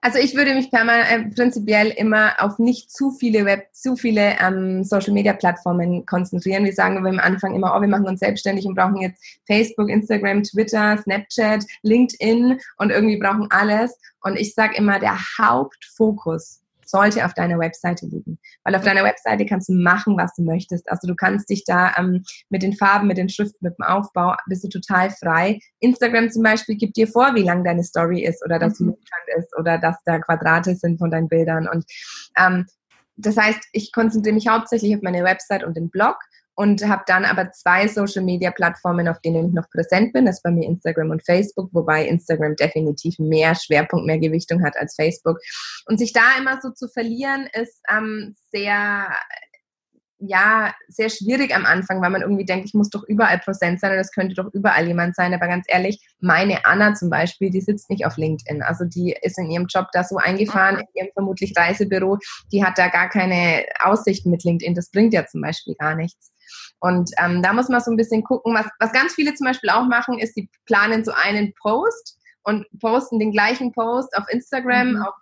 Also 0.00 0.18
ich 0.18 0.36
würde 0.36 0.54
mich 0.54 0.72
äh, 0.72 1.24
prinzipiell 1.34 1.88
immer 1.88 2.34
auf 2.38 2.58
nicht 2.58 2.90
zu 2.90 3.10
viele 3.10 3.44
Web, 3.44 3.66
zu 3.72 3.96
viele 3.96 4.36
ähm, 4.40 4.84
Social 4.84 5.12
Media 5.12 5.32
Plattformen 5.32 6.06
konzentrieren. 6.06 6.64
Wir 6.64 6.72
sagen 6.72 6.96
aber 6.96 7.08
am 7.08 7.18
Anfang 7.18 7.54
immer, 7.54 7.74
oh, 7.76 7.80
wir 7.80 7.88
machen 7.88 8.06
uns 8.06 8.20
selbstständig 8.20 8.64
und 8.66 8.76
brauchen 8.76 8.98
jetzt 8.98 9.20
Facebook, 9.46 9.88
Instagram, 9.88 10.44
Twitter, 10.44 10.98
Snapchat, 10.98 11.64
LinkedIn 11.82 12.60
und 12.76 12.90
irgendwie 12.90 13.18
brauchen 13.18 13.48
alles. 13.50 13.98
Und 14.20 14.36
ich 14.36 14.54
sage 14.54 14.76
immer, 14.76 15.00
der 15.00 15.18
Hauptfokus 15.38 16.60
sollte 16.88 17.24
auf 17.24 17.34
deiner 17.34 17.58
Webseite 17.58 18.06
liegen. 18.06 18.38
Weil 18.64 18.74
auf 18.74 18.82
deiner 18.82 19.04
Webseite 19.04 19.46
kannst 19.46 19.68
du 19.68 19.74
machen, 19.74 20.16
was 20.16 20.34
du 20.34 20.42
möchtest. 20.42 20.88
Also 20.90 21.06
du 21.06 21.14
kannst 21.14 21.50
dich 21.50 21.64
da 21.64 21.92
ähm, 21.96 22.24
mit 22.48 22.62
den 22.62 22.74
Farben, 22.74 23.06
mit 23.06 23.18
den 23.18 23.28
Schriften, 23.28 23.58
mit 23.60 23.74
dem 23.78 23.84
Aufbau, 23.84 24.34
bist 24.46 24.64
du 24.64 24.68
total 24.68 25.10
frei. 25.10 25.58
Instagram 25.80 26.30
zum 26.30 26.42
Beispiel 26.42 26.76
gibt 26.76 26.96
dir 26.96 27.08
vor, 27.08 27.34
wie 27.34 27.42
lang 27.42 27.64
deine 27.64 27.84
Story 27.84 28.24
ist 28.24 28.44
oder 28.44 28.58
dass 28.58 28.80
mhm. 28.80 28.94
sie 28.94 29.38
ist 29.38 29.56
oder 29.58 29.78
dass 29.78 29.96
da 30.04 30.18
Quadrate 30.18 30.74
sind 30.74 30.98
von 30.98 31.10
deinen 31.10 31.28
Bildern. 31.28 31.68
Und 31.68 31.84
ähm, 32.38 32.66
das 33.16 33.36
heißt, 33.36 33.60
ich 33.72 33.92
konzentriere 33.92 34.34
mich 34.34 34.48
hauptsächlich 34.48 34.94
auf 34.96 35.02
meine 35.02 35.24
Website 35.24 35.64
und 35.64 35.76
den 35.76 35.90
Blog 35.90 36.16
und 36.58 36.84
habe 36.88 37.04
dann 37.06 37.24
aber 37.24 37.52
zwei 37.52 37.86
Social 37.86 38.24
Media 38.24 38.50
Plattformen, 38.50 39.06
auf 39.06 39.20
denen 39.20 39.46
ich 39.46 39.54
noch 39.54 39.70
präsent 39.70 40.12
bin. 40.12 40.26
Das 40.26 40.38
ist 40.38 40.42
bei 40.42 40.50
mir 40.50 40.66
Instagram 40.66 41.10
und 41.10 41.24
Facebook, 41.24 41.70
wobei 41.72 42.04
Instagram 42.04 42.56
definitiv 42.56 43.16
mehr 43.20 43.54
Schwerpunkt, 43.54 44.06
mehr 44.06 44.18
Gewichtung 44.18 44.64
hat 44.64 44.76
als 44.76 44.96
Facebook. 44.96 45.38
Und 45.86 45.98
sich 45.98 46.12
da 46.12 46.36
immer 46.36 46.60
so 46.60 46.70
zu 46.70 46.88
verlieren, 46.88 47.48
ist 47.52 47.80
ähm, 47.88 48.34
sehr 48.50 49.06
ja, 50.20 50.74
sehr 50.88 51.10
schwierig 51.10 51.54
am 51.54 51.64
Anfang, 51.64 52.02
weil 52.02 52.10
man 52.10 52.22
irgendwie 52.22 52.44
denkt, 52.44 52.66
ich 52.66 52.74
muss 52.74 52.90
doch 52.90 53.04
überall 53.06 53.38
präsent 53.38 53.78
sein 53.78 53.92
und 53.92 53.98
das 53.98 54.10
könnte 54.10 54.34
doch 54.34 54.52
überall 54.52 54.84
jemand 54.84 55.14
sein. 55.14 55.32
Aber 55.32 55.46
ganz 55.46 55.64
ehrlich, 55.68 56.04
meine 56.18 56.66
Anna 56.66 56.92
zum 56.94 57.08
Beispiel, 57.08 57.50
die 57.50 57.60
sitzt 57.60 57.88
nicht 57.88 58.04
auf 58.04 58.16
LinkedIn. 58.16 58.64
Also 58.64 58.84
die 58.84 59.16
ist 59.22 59.38
in 59.38 59.48
ihrem 59.48 59.66
Job 59.72 59.86
da 59.92 60.02
so 60.02 60.16
eingefahren, 60.16 60.74
mhm. 60.74 60.80
in 60.80 60.86
ihrem 60.94 61.12
vermutlich 61.12 61.52
Reisebüro, 61.56 62.18
die 62.50 62.64
hat 62.64 62.78
da 62.78 62.88
gar 62.88 63.08
keine 63.08 63.64
Aussichten 63.78 64.30
mit 64.30 64.42
LinkedIn. 64.42 64.74
Das 64.74 64.90
bringt 64.90 65.14
ja 65.14 65.24
zum 65.24 65.40
Beispiel 65.40 65.76
gar 65.78 65.94
nichts. 65.94 66.32
Und 66.80 67.10
ähm, 67.18 67.42
da 67.42 67.52
muss 67.52 67.68
man 67.68 67.80
so 67.80 67.90
ein 67.90 67.96
bisschen 67.96 68.22
gucken. 68.22 68.54
Was, 68.54 68.66
was 68.78 68.92
ganz 68.92 69.14
viele 69.14 69.34
zum 69.34 69.46
Beispiel 69.46 69.70
auch 69.70 69.86
machen, 69.86 70.18
ist, 70.18 70.36
die 70.36 70.48
planen 70.66 71.04
so 71.04 71.12
einen 71.12 71.52
Post 71.54 72.18
und 72.44 72.66
posten 72.80 73.18
den 73.18 73.32
gleichen 73.32 73.72
Post 73.72 74.16
auf 74.16 74.24
Instagram, 74.30 74.92
mhm. 74.92 75.02
auf 75.02 75.14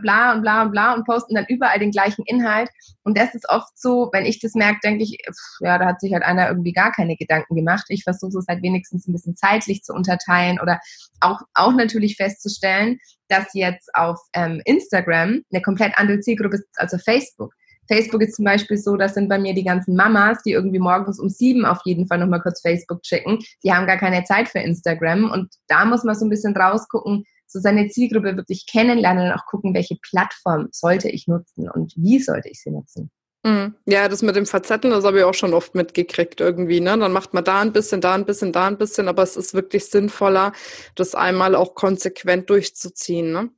bla 0.00 0.32
und 0.32 0.42
bla 0.42 0.62
und 0.62 0.70
bla 0.72 0.94
und 0.94 1.04
posten 1.04 1.34
dann 1.34 1.46
überall 1.48 1.78
den 1.78 1.90
gleichen 1.90 2.24
Inhalt. 2.26 2.70
Und 3.02 3.18
das 3.18 3.34
ist 3.34 3.48
oft 3.48 3.78
so, 3.78 4.10
wenn 4.12 4.24
ich 4.24 4.40
das 4.40 4.54
merke, 4.54 4.80
denke 4.82 5.04
ich, 5.04 5.18
pff, 5.26 5.60
ja, 5.60 5.78
da 5.78 5.86
hat 5.86 6.00
sich 6.00 6.12
halt 6.12 6.22
einer 6.22 6.48
irgendwie 6.48 6.72
gar 6.72 6.92
keine 6.92 7.16
Gedanken 7.16 7.54
gemacht. 7.54 7.84
Ich 7.88 8.04
versuche 8.04 8.38
es 8.38 8.46
halt 8.48 8.62
wenigstens 8.62 9.06
ein 9.06 9.12
bisschen 9.12 9.36
zeitlich 9.36 9.82
zu 9.82 9.92
unterteilen 9.92 10.60
oder 10.60 10.80
auch, 11.20 11.40
auch 11.54 11.72
natürlich 11.72 12.16
festzustellen, 12.16 12.98
dass 13.28 13.52
jetzt 13.52 13.94
auf 13.94 14.18
ähm, 14.32 14.60
Instagram 14.64 15.42
eine 15.52 15.62
komplett 15.62 15.92
andere 15.96 16.20
Zielgruppe 16.20 16.56
ist 16.56 16.68
als 16.76 16.94
auf 16.94 17.02
Facebook. 17.02 17.52
Facebook 17.88 18.22
ist 18.22 18.36
zum 18.36 18.44
Beispiel 18.44 18.76
so, 18.76 18.96
das 18.96 19.14
sind 19.14 19.28
bei 19.28 19.38
mir 19.38 19.54
die 19.54 19.64
ganzen 19.64 19.96
Mamas, 19.96 20.42
die 20.42 20.52
irgendwie 20.52 20.78
morgens 20.78 21.18
um 21.18 21.28
sieben 21.28 21.64
auf 21.64 21.80
jeden 21.84 22.06
Fall 22.06 22.18
nochmal 22.18 22.40
kurz 22.40 22.60
Facebook 22.60 23.02
checken. 23.02 23.38
Die 23.62 23.72
haben 23.72 23.86
gar 23.86 23.98
keine 23.98 24.24
Zeit 24.24 24.48
für 24.48 24.60
Instagram. 24.60 25.30
Und 25.30 25.54
da 25.68 25.84
muss 25.84 26.04
man 26.04 26.14
so 26.14 26.24
ein 26.24 26.30
bisschen 26.30 26.56
rausgucken, 26.56 27.24
so 27.46 27.60
seine 27.60 27.88
Zielgruppe 27.88 28.36
wirklich 28.36 28.66
kennenlernen 28.66 29.26
und 29.26 29.32
auch 29.32 29.46
gucken, 29.46 29.74
welche 29.74 29.96
Plattform 30.02 30.68
sollte 30.72 31.08
ich 31.08 31.28
nutzen 31.28 31.68
und 31.70 31.94
wie 31.96 32.18
sollte 32.18 32.48
ich 32.48 32.60
sie 32.60 32.70
nutzen. 32.70 33.10
Mhm. 33.44 33.74
Ja, 33.86 34.08
das 34.08 34.22
mit 34.22 34.36
dem 34.36 34.46
Verzetteln, 34.46 34.92
das 34.92 35.04
habe 35.04 35.18
ich 35.18 35.24
auch 35.24 35.34
schon 35.34 35.52
oft 35.52 35.74
mitgekriegt 35.74 36.40
irgendwie. 36.40 36.80
Ne? 36.80 36.96
Dann 36.98 37.12
macht 37.12 37.34
man 37.34 37.44
da 37.44 37.60
ein 37.60 37.72
bisschen, 37.72 38.00
da 38.00 38.14
ein 38.14 38.24
bisschen, 38.24 38.52
da 38.52 38.66
ein 38.66 38.78
bisschen, 38.78 39.06
aber 39.06 39.22
es 39.22 39.36
ist 39.36 39.52
wirklich 39.52 39.84
sinnvoller, 39.84 40.52
das 40.94 41.14
einmal 41.14 41.54
auch 41.54 41.74
konsequent 41.74 42.48
durchzuziehen. 42.48 43.32
Ne? 43.32 43.50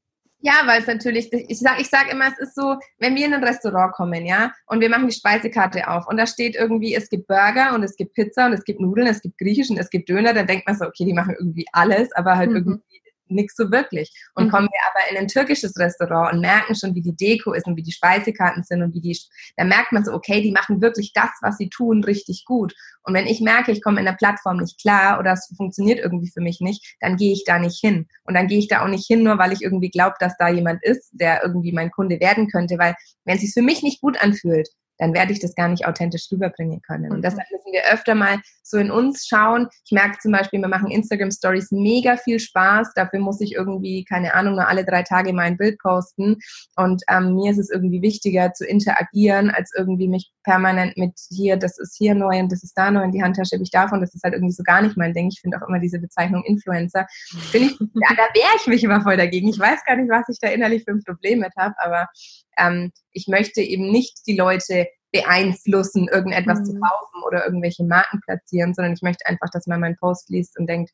Ja, 0.46 0.62
weil 0.64 0.80
es 0.80 0.86
natürlich, 0.86 1.32
ich 1.32 1.58
sage 1.58 1.82
ich 1.82 1.88
sag 1.88 2.08
immer, 2.12 2.28
es 2.28 2.38
ist 2.38 2.54
so, 2.54 2.76
wenn 3.00 3.16
wir 3.16 3.26
in 3.26 3.34
ein 3.34 3.42
Restaurant 3.42 3.92
kommen, 3.94 4.24
ja, 4.24 4.52
und 4.68 4.80
wir 4.80 4.88
machen 4.88 5.08
die 5.08 5.14
Speisekarte 5.14 5.88
auf 5.88 6.06
und 6.06 6.18
da 6.18 6.26
steht 6.28 6.54
irgendwie, 6.54 6.94
es 6.94 7.08
gibt 7.08 7.26
Burger 7.26 7.74
und 7.74 7.82
es 7.82 7.96
gibt 7.96 8.14
Pizza 8.14 8.46
und 8.46 8.52
es 8.52 8.62
gibt 8.62 8.78
Nudeln, 8.80 9.08
es 9.08 9.20
gibt 9.20 9.38
Griechisch 9.38 9.70
und 9.70 9.76
es 9.76 9.90
gibt 9.90 10.08
Döner, 10.08 10.34
dann 10.34 10.46
denkt 10.46 10.64
man 10.68 10.76
so, 10.76 10.84
okay, 10.84 11.04
die 11.04 11.14
machen 11.14 11.34
irgendwie 11.36 11.66
alles, 11.72 12.12
aber 12.12 12.36
halt 12.36 12.50
mhm. 12.50 12.56
irgendwie 12.58 13.02
nichts 13.28 13.56
so 13.56 13.70
wirklich. 13.70 14.12
Und 14.34 14.46
mhm. 14.46 14.50
kommen 14.50 14.68
wir 14.70 14.80
aber 14.90 15.10
in 15.10 15.16
ein 15.16 15.28
türkisches 15.28 15.76
Restaurant 15.78 16.32
und 16.32 16.40
merken 16.40 16.74
schon, 16.74 16.94
wie 16.94 17.02
die 17.02 17.16
Deko 17.16 17.52
ist 17.52 17.66
und 17.66 17.76
wie 17.76 17.82
die 17.82 17.92
Speisekarten 17.92 18.62
sind 18.62 18.82
und 18.82 18.94
wie 18.94 19.00
die, 19.00 19.18
da 19.56 19.64
merkt 19.64 19.92
man 19.92 20.04
so, 20.04 20.12
okay, 20.12 20.40
die 20.42 20.52
machen 20.52 20.80
wirklich 20.80 21.12
das, 21.12 21.30
was 21.42 21.56
sie 21.58 21.68
tun, 21.68 22.04
richtig 22.04 22.44
gut. 22.44 22.74
Und 23.02 23.14
wenn 23.14 23.26
ich 23.26 23.40
merke, 23.40 23.72
ich 23.72 23.82
komme 23.82 24.00
in 24.00 24.06
der 24.06 24.12
Plattform 24.12 24.58
nicht 24.58 24.80
klar 24.80 25.18
oder 25.18 25.32
es 25.32 25.52
funktioniert 25.56 25.98
irgendwie 25.98 26.30
für 26.30 26.40
mich 26.40 26.60
nicht, 26.60 26.96
dann 27.00 27.16
gehe 27.16 27.32
ich 27.32 27.44
da 27.44 27.58
nicht 27.58 27.78
hin. 27.80 28.08
Und 28.24 28.34
dann 28.34 28.48
gehe 28.48 28.58
ich 28.58 28.68
da 28.68 28.82
auch 28.82 28.88
nicht 28.88 29.06
hin, 29.06 29.22
nur 29.22 29.38
weil 29.38 29.52
ich 29.52 29.62
irgendwie 29.62 29.90
glaube, 29.90 30.16
dass 30.18 30.36
da 30.38 30.48
jemand 30.48 30.82
ist, 30.82 31.10
der 31.12 31.42
irgendwie 31.42 31.72
mein 31.72 31.90
Kunde 31.90 32.20
werden 32.20 32.48
könnte, 32.48 32.78
weil 32.78 32.94
wenn 33.24 33.36
es 33.36 33.42
sich 33.42 33.52
für 33.52 33.62
mich 33.62 33.82
nicht 33.82 34.00
gut 34.00 34.20
anfühlt, 34.20 34.68
dann 34.98 35.14
werde 35.14 35.32
ich 35.32 35.40
das 35.40 35.54
gar 35.54 35.68
nicht 35.68 35.86
authentisch 35.86 36.28
rüberbringen 36.30 36.82
können. 36.82 37.10
Und 37.10 37.18
mhm. 37.18 37.22
deshalb 37.22 37.50
müssen 37.50 37.72
wir 37.72 37.82
öfter 37.92 38.14
mal 38.14 38.40
so 38.62 38.78
in 38.78 38.90
uns 38.90 39.26
schauen. 39.26 39.68
Ich 39.84 39.92
merke 39.92 40.18
zum 40.18 40.32
Beispiel, 40.32 40.60
wir 40.60 40.68
machen 40.68 40.90
Instagram 40.90 41.30
Stories 41.30 41.70
mega 41.70 42.16
viel 42.16 42.40
Spaß. 42.40 42.92
Dafür 42.94 43.20
muss 43.20 43.40
ich 43.40 43.52
irgendwie, 43.52 44.04
keine 44.04 44.34
Ahnung, 44.34 44.54
nur 44.54 44.68
alle 44.68 44.84
drei 44.84 45.02
Tage 45.02 45.32
mein 45.32 45.56
Bild 45.56 45.78
posten. 45.78 46.36
Und 46.76 47.02
ähm, 47.08 47.34
mir 47.34 47.52
ist 47.52 47.58
es 47.58 47.70
irgendwie 47.70 48.02
wichtiger 48.02 48.52
zu 48.52 48.66
interagieren, 48.66 49.50
als 49.50 49.72
irgendwie 49.76 50.08
mich 50.08 50.30
permanent 50.44 50.96
mit 50.96 51.12
hier, 51.30 51.56
das 51.56 51.78
ist 51.78 51.96
hier 51.96 52.14
neu 52.14 52.38
und 52.38 52.50
das 52.50 52.62
ist 52.62 52.74
da 52.76 52.90
neu 52.90 53.02
in 53.02 53.12
die 53.12 53.22
Handtasche 53.22 53.56
habe 53.56 53.62
ich 53.62 53.70
davon. 53.70 54.00
Das 54.00 54.14
ist 54.14 54.22
halt 54.22 54.34
irgendwie 54.34 54.54
so 54.54 54.62
gar 54.62 54.82
nicht 54.82 54.96
mein 54.96 55.12
Ding. 55.12 55.28
Ich 55.28 55.40
finde 55.40 55.58
auch 55.58 55.68
immer 55.68 55.78
diese 55.78 55.98
Bezeichnung 55.98 56.42
Influencer. 56.44 57.06
Finde 57.50 57.68
ich, 57.68 57.78
da 57.78 58.24
wehre 58.34 58.56
ich 58.56 58.66
mich 58.66 58.84
immer 58.84 59.00
voll 59.00 59.16
dagegen. 59.16 59.48
Ich 59.48 59.58
weiß 59.58 59.84
gar 59.84 59.96
nicht, 59.96 60.10
was 60.10 60.28
ich 60.28 60.38
da 60.40 60.48
innerlich 60.48 60.84
für 60.84 60.92
ein 60.92 61.02
Problem 61.04 61.40
mit 61.40 61.52
habe, 61.56 61.74
aber 61.78 62.08
ähm, 62.58 62.92
ich 63.12 63.26
möchte 63.28 63.60
eben 63.60 63.90
nicht 63.90 64.26
die 64.26 64.36
Leute 64.36 64.86
beeinflussen, 65.12 66.08
irgendetwas 66.08 66.60
mhm. 66.60 66.64
zu 66.64 66.72
kaufen 66.74 67.22
oder 67.26 67.44
irgendwelche 67.44 67.84
Marken 67.84 68.20
platzieren, 68.20 68.74
sondern 68.74 68.92
ich 68.92 69.02
möchte 69.02 69.26
einfach, 69.26 69.48
dass 69.50 69.66
man 69.66 69.80
meinen 69.80 69.96
Post 69.96 70.28
liest 70.30 70.58
und 70.58 70.68
denkt, 70.68 70.90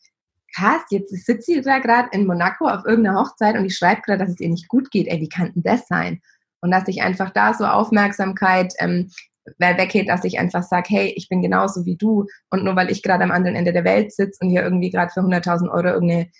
krass, 0.54 0.82
jetzt 0.90 1.10
sitzt 1.24 1.46
sie 1.46 1.60
da 1.62 1.78
gerade 1.78 2.08
in 2.12 2.26
Monaco 2.26 2.68
auf 2.68 2.84
irgendeiner 2.84 3.20
Hochzeit 3.20 3.56
und 3.56 3.64
ich 3.64 3.76
schreibe 3.76 4.02
gerade, 4.02 4.18
dass 4.18 4.34
es 4.34 4.40
ihr 4.40 4.50
nicht 4.50 4.68
gut 4.68 4.90
geht. 4.90 5.08
Ey, 5.08 5.20
wie 5.20 5.28
kann 5.28 5.52
denn 5.54 5.62
das 5.62 5.88
sein? 5.88 6.20
Und 6.60 6.70
dass 6.70 6.86
ich 6.88 7.02
einfach 7.02 7.30
da 7.30 7.54
so 7.54 7.64
Aufmerksamkeit 7.64 8.72
ähm, 8.78 9.10
weggeht, 9.58 10.08
dass 10.08 10.24
ich 10.24 10.38
einfach 10.38 10.62
sage, 10.62 10.86
hey, 10.88 11.12
ich 11.16 11.28
bin 11.28 11.42
genauso 11.42 11.84
wie 11.84 11.96
du. 11.96 12.26
Und 12.50 12.64
nur 12.64 12.76
weil 12.76 12.90
ich 12.90 13.02
gerade 13.02 13.24
am 13.24 13.30
anderen 13.30 13.56
Ende 13.56 13.72
der 13.72 13.84
Welt 13.84 14.12
sitze 14.12 14.38
und 14.40 14.50
hier 14.50 14.62
irgendwie 14.62 14.90
gerade 14.90 15.12
für 15.12 15.20
100.000 15.20 15.70
Euro 15.70 15.88
irgendeine 15.88 16.30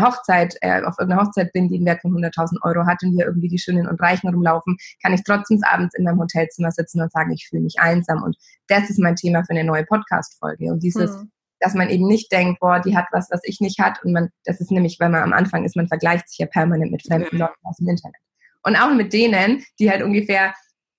Hochzeit, 0.00 0.56
äh, 0.60 0.82
auf 0.82 0.96
irgendeiner 0.98 1.22
Hochzeit 1.22 1.52
bin, 1.52 1.68
die 1.68 1.76
einen 1.76 1.86
Wert 1.86 2.02
von 2.02 2.12
100.000 2.12 2.62
Euro 2.62 2.86
hat 2.86 3.02
und 3.02 3.12
hier 3.12 3.26
irgendwie 3.26 3.48
die 3.48 3.58
Schönen 3.58 3.86
und 3.86 4.00
Reichen 4.00 4.28
rumlaufen, 4.28 4.76
kann 5.02 5.12
ich 5.12 5.22
trotzdem 5.24 5.60
abends 5.64 5.94
in 5.96 6.04
meinem 6.04 6.20
Hotelzimmer 6.20 6.70
sitzen 6.70 7.00
und 7.00 7.12
sagen, 7.12 7.32
ich 7.32 7.48
fühle 7.48 7.62
mich 7.62 7.76
einsam. 7.78 8.22
Und 8.22 8.36
das 8.68 8.90
ist 8.90 8.98
mein 8.98 9.16
Thema 9.16 9.44
für 9.44 9.50
eine 9.50 9.64
neue 9.64 9.84
Podcast-Folge. 9.84 10.66
Und 10.66 10.82
dieses 10.82 11.10
hm. 11.14 11.30
dass 11.60 11.74
man 11.74 11.90
eben 11.90 12.06
nicht 12.06 12.30
denkt, 12.32 12.60
boah, 12.60 12.80
die 12.80 12.96
hat 12.96 13.06
was, 13.12 13.28
was 13.30 13.40
ich 13.44 13.60
nicht 13.60 13.78
hat. 13.78 14.02
Und 14.04 14.12
man, 14.12 14.30
das 14.44 14.60
ist 14.60 14.70
nämlich, 14.70 14.98
weil 15.00 15.10
man 15.10 15.22
am 15.22 15.32
Anfang 15.32 15.64
ist, 15.64 15.76
man 15.76 15.88
vergleicht 15.88 16.28
sich 16.28 16.38
ja 16.38 16.46
permanent 16.46 16.92
mit 16.92 17.06
fremden 17.06 17.38
Leuten 17.38 17.54
aus 17.64 17.76
dem 17.76 17.88
Internet. 17.88 18.20
Und 18.64 18.76
auch 18.76 18.94
mit 18.94 19.12
denen, 19.12 19.64
die 19.78 19.90
halt 19.90 20.02
ungefähr 20.02 20.54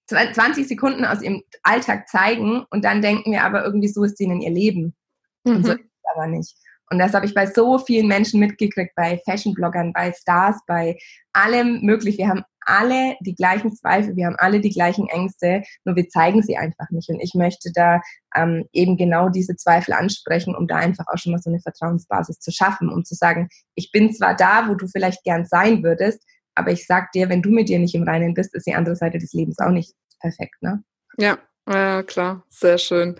20 0.08 0.68
Sekunden 0.68 1.06
aus 1.06 1.22
ihrem 1.22 1.44
Alltag 1.64 2.08
zeigen 2.10 2.66
und 2.70 2.84
dann 2.84 3.02
denken 3.02 3.32
wir 3.32 3.44
aber 3.44 3.64
irgendwie, 3.64 3.88
so 3.88 4.04
ist 4.04 4.20
ihnen 4.20 4.42
ihr 4.42 4.52
Leben. 4.52 4.96
Mhm. 5.44 5.56
Und 5.56 5.66
so 5.66 5.72
mhm. 5.74 5.80
ist 5.80 5.86
es 5.86 6.12
aber 6.14 6.28
nicht. 6.28 6.56
Und 6.90 7.00
das 7.00 7.14
habe 7.14 7.26
ich 7.26 7.34
bei 7.34 7.48
so 7.48 7.80
vielen 7.80 8.08
Menschen 8.08 8.40
mitgekriegt, 8.40 8.94
bei 8.96 9.20
Fashion-Bloggern, 9.26 9.94
bei 9.94 10.14
Stars, 10.14 10.60
bei 10.68 10.98
allem 11.32 11.82
möglich. 11.82 12.18
Wir 12.18 12.28
haben 12.28 12.44
alle 12.66 13.16
die 13.22 13.36
gleichen 13.36 13.74
Zweifel, 13.76 14.16
wir 14.16 14.28
haben 14.28 14.36
alle 14.38 14.62
die 14.62 14.70
gleichen 14.70 15.08
Ängste, 15.08 15.64
nur 15.86 15.96
wir 15.96 16.08
zeigen 16.10 16.44
sie 16.44 16.56
einfach 16.56 16.90
nicht. 16.92 17.10
Und 17.10 17.20
ich 17.20 17.34
möchte 17.34 17.72
da 17.74 18.02
ähm, 18.36 18.66
eben 18.74 18.98
genau 18.98 19.30
diese 19.30 19.56
Zweifel 19.56 19.94
ansprechen, 19.94 20.56
um 20.56 20.68
da 20.68 20.76
einfach 20.76 21.06
auch 21.08 21.18
schon 21.18 21.32
mal 21.32 21.42
so 21.42 21.50
eine 21.50 21.62
Vertrauensbasis 21.62 22.40
zu 22.40 22.52
schaffen, 22.52 22.90
um 22.90 23.04
zu 23.04 23.16
sagen, 23.16 23.50
ich 23.76 23.92
bin 23.92 24.14
zwar 24.14 24.36
da, 24.36 24.70
wo 24.70 24.76
du 24.76 24.88
vielleicht 24.88 25.24
gern 25.24 25.46
sein 25.46 25.84
würdest, 25.84 26.24
aber 26.56 26.72
ich 26.72 26.86
sag 26.86 27.12
dir, 27.12 27.30
wenn 27.30 27.42
du 27.42 27.50
mit 27.50 27.70
dir 27.70 27.80
nicht 27.80 27.96
im 27.96 28.04
Reinen 28.04 28.34
bist, 28.34 28.54
ist 28.54 28.68
die 28.68 28.74
andere 28.74 28.96
Seite 28.96 29.18
des 29.18 29.34
Lebens 29.34 29.60
auch 29.60 29.72
nicht 29.72 29.94
perfekt, 30.20 30.62
ne? 30.62 30.84
Ja, 31.18 31.38
ja, 31.70 32.04
klar, 32.04 32.44
sehr 32.50 32.78
schön. 32.78 33.18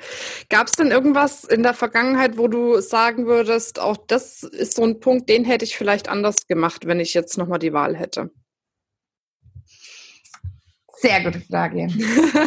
Gab 0.50 0.68
es 0.68 0.74
denn 0.74 0.92
irgendwas 0.92 1.46
in 1.46 1.64
der 1.64 1.74
Vergangenheit, 1.74 2.38
wo 2.38 2.50
du 2.50 2.82
sagen 2.82 3.26
würdest, 3.26 3.80
auch 3.80 3.96
das 3.96 4.44
ist 4.44 4.76
so 4.76 4.84
ein 4.84 5.00
Punkt, 5.00 5.30
den 5.30 5.46
hätte 5.46 5.64
ich 5.64 5.78
vielleicht 5.78 6.10
anders 6.10 6.48
gemacht, 6.48 6.86
wenn 6.86 7.00
ich 7.00 7.14
jetzt 7.14 7.38
nochmal 7.38 7.60
die 7.60 7.72
Wahl 7.72 7.96
hätte? 7.96 8.32
Sehr 10.98 11.24
gute 11.24 11.42
Frage. 11.42 11.88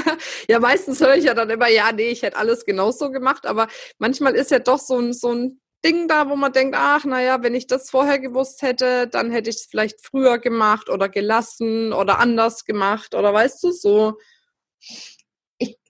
ja, 0.49 0.59
meistens 0.61 1.01
höre 1.01 1.16
ich 1.16 1.25
ja 1.25 1.35
dann 1.35 1.51
immer, 1.51 1.68
ja, 1.68 1.92
nee, 1.92 2.09
ich 2.09 2.22
hätte 2.22 2.37
alles 2.37 2.66
genauso 2.66 3.11
gemacht, 3.11 3.46
aber 3.46 3.66
manchmal 3.99 4.35
ist 4.35 4.51
ja 4.51 4.59
doch 4.59 4.79
so 4.79 4.99
ein, 4.99 5.12
so 5.14 5.33
ein 5.33 5.61
Ding 5.87 6.09
da, 6.09 6.29
wo 6.29 6.37
man 6.37 6.53
denkt, 6.53 6.77
ach, 6.79 7.05
naja, 7.05 7.42
wenn 7.42 7.55
ich 7.55 7.66
das 7.66 7.90
vorher 7.90 8.18
gewusst 8.18 8.62
hätte, 8.62 9.07
dann 9.09 9.31
hätte 9.31 9.51
ich 9.51 9.57
es 9.57 9.66
vielleicht 9.70 10.05
früher 10.05 10.38
gemacht 10.38 10.88
oder 10.90 11.09
gelassen 11.09 11.92
oder 11.92 12.18
anders 12.18 12.64
gemacht 12.64 13.14
oder 13.14 13.33
weißt 13.33 13.62
du 13.62 13.70
so 13.70 14.16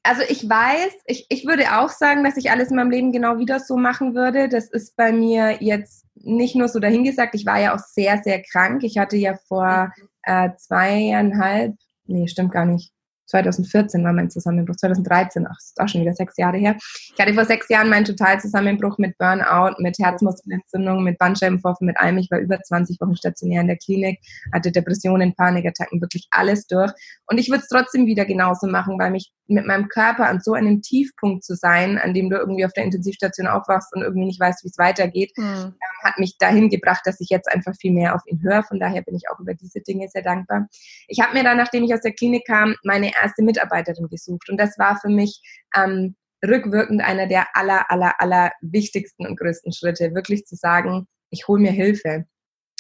also 0.07 0.23
ich 0.29 0.49
weiß, 0.49 0.93
ich, 1.07 1.27
ich 1.29 1.47
würde 1.47 1.79
auch 1.79 1.91
sagen, 1.91 2.23
dass 2.23 2.37
ich 2.37 2.51
alles 2.51 2.71
in 2.71 2.77
meinem 2.77 2.91
Leben 2.91 3.13
genau 3.13 3.39
wieder 3.39 3.59
so 3.59 3.77
machen 3.77 4.15
würde. 4.15 4.49
Das 4.49 4.71
ist 4.71 4.97
bei 4.97 5.11
mir 5.11 5.57
jetzt 5.61 6.07
nicht 6.15 6.55
nur 6.55 6.69
so 6.69 6.79
dahingesagt. 6.79 7.35
Ich 7.35 7.45
war 7.45 7.61
ja 7.61 7.75
auch 7.75 7.81
sehr, 7.81 8.23
sehr 8.23 8.43
krank. 8.43 8.85
Ich 8.85 8.99
hatte 8.99 9.17
ja 9.17 9.35
vor 9.49 9.93
mhm. 9.97 10.09
äh, 10.23 10.51
zweieinhalb, 10.57 11.75
nee, 12.05 12.29
stimmt 12.29 12.53
gar 12.53 12.67
nicht, 12.67 12.93
2014 13.27 14.05
war 14.05 14.13
mein 14.13 14.31
Zusammenbruch, 14.31 14.77
2013, 14.77 15.47
ach, 15.47 15.59
ist 15.59 15.81
auch 15.81 15.89
schon 15.89 16.03
wieder 16.03 16.15
sechs 16.15 16.37
Jahre 16.37 16.57
her. 16.57 16.77
Ich 16.79 17.15
hatte 17.19 17.35
vor 17.35 17.45
sechs 17.45 17.69
Jahren 17.69 17.89
meinen 17.89 18.05
Totalzusammenbruch 18.05 18.99
mit 18.99 19.17
Burnout, 19.19 19.75
mit 19.79 19.99
Herzmuskelentzündung, 19.99 21.03
mit 21.03 21.19
Bandscheibenvorfall, 21.19 21.87
mit 21.87 21.99
allem. 21.99 22.19
Ich 22.19 22.31
war 22.31 22.39
über 22.39 22.61
20 22.61 23.01
Wochen 23.01 23.17
stationär 23.17 23.61
in 23.61 23.69
der 23.69 23.77
Klinik, 23.77 24.21
hatte 24.53 24.73
Depressionen, 24.73 25.35
Panikattacken, 25.35 26.01
wirklich 26.01 26.27
alles 26.31 26.67
durch. 26.67 26.93
Und 27.27 27.39
ich 27.39 27.49
würde 27.49 27.63
es 27.63 27.69
trotzdem 27.69 28.07
wieder 28.07 28.25
genauso 28.25 28.67
machen, 28.67 28.99
weil 28.99 29.11
mich 29.11 29.33
mit 29.49 29.67
meinem 29.67 29.89
Körper 29.89 30.27
an 30.27 30.41
so 30.41 30.55
einem 30.55 30.83
Tiefpunkt 30.83 31.45
zu 31.45 31.55
sein, 31.55 31.99
an 31.99 32.15
dem 32.15 32.31
du 32.31 32.37
irgendwie 32.37 32.65
auf 32.65 32.73
der 32.73 32.85
Intensivstation 32.85 33.47
aufwachst 33.47 33.95
und 33.95 34.03
irgendwie 34.03 34.27
nicht 34.27 34.41
weißt, 34.41 34.65
wie 34.65 34.69
es 34.69 34.79
weitergeht, 34.79 35.33
mhm. 35.37 35.75
hat 36.03 36.19
mich 36.19 36.37
dahin 36.39 36.69
gebracht, 36.69 37.03
dass 37.05 37.21
ich 37.21 37.29
jetzt 37.29 37.51
einfach 37.51 37.75
viel 37.81 37.93
mehr 37.93 38.15
auf 38.15 38.23
ihn 38.27 38.43
höre. 38.43 38.63
Von 38.65 38.81
daher 38.81 39.03
bin 39.03 39.15
ich 39.15 39.31
auch 39.31 39.39
über 39.39 39.55
diese 39.55 39.81
Dinge 39.81 40.09
sehr 40.09 40.23
dankbar. 40.23 40.67
Ich 41.09 41.21
habe 41.21 41.35
mir 41.35 41.45
dann, 41.45 41.57
nachdem 41.57 41.85
ich 41.85 41.95
aus 41.95 42.01
der 42.01 42.13
Klinik 42.13 42.47
kam, 42.47 42.75
meine 42.83 43.13
erste 43.15 43.43
Mitarbeiterin 43.43 44.09
gesucht. 44.09 44.49
Und 44.49 44.59
das 44.59 44.79
war 44.79 44.99
für 45.01 45.11
mich 45.11 45.41
ähm, 45.77 46.17
rückwirkend 46.45 47.03
einer 47.03 47.27
der 47.27 47.47
aller, 47.55 47.91
aller, 47.91 48.21
aller 48.21 48.53
wichtigsten 48.61 49.27
und 49.27 49.39
größten 49.39 49.73
Schritte, 49.73 50.15
wirklich 50.15 50.45
zu 50.47 50.57
sagen, 50.57 51.07
ich 51.31 51.49
hole 51.49 51.61
mir 51.61 51.73
Hilfe. 51.73 52.25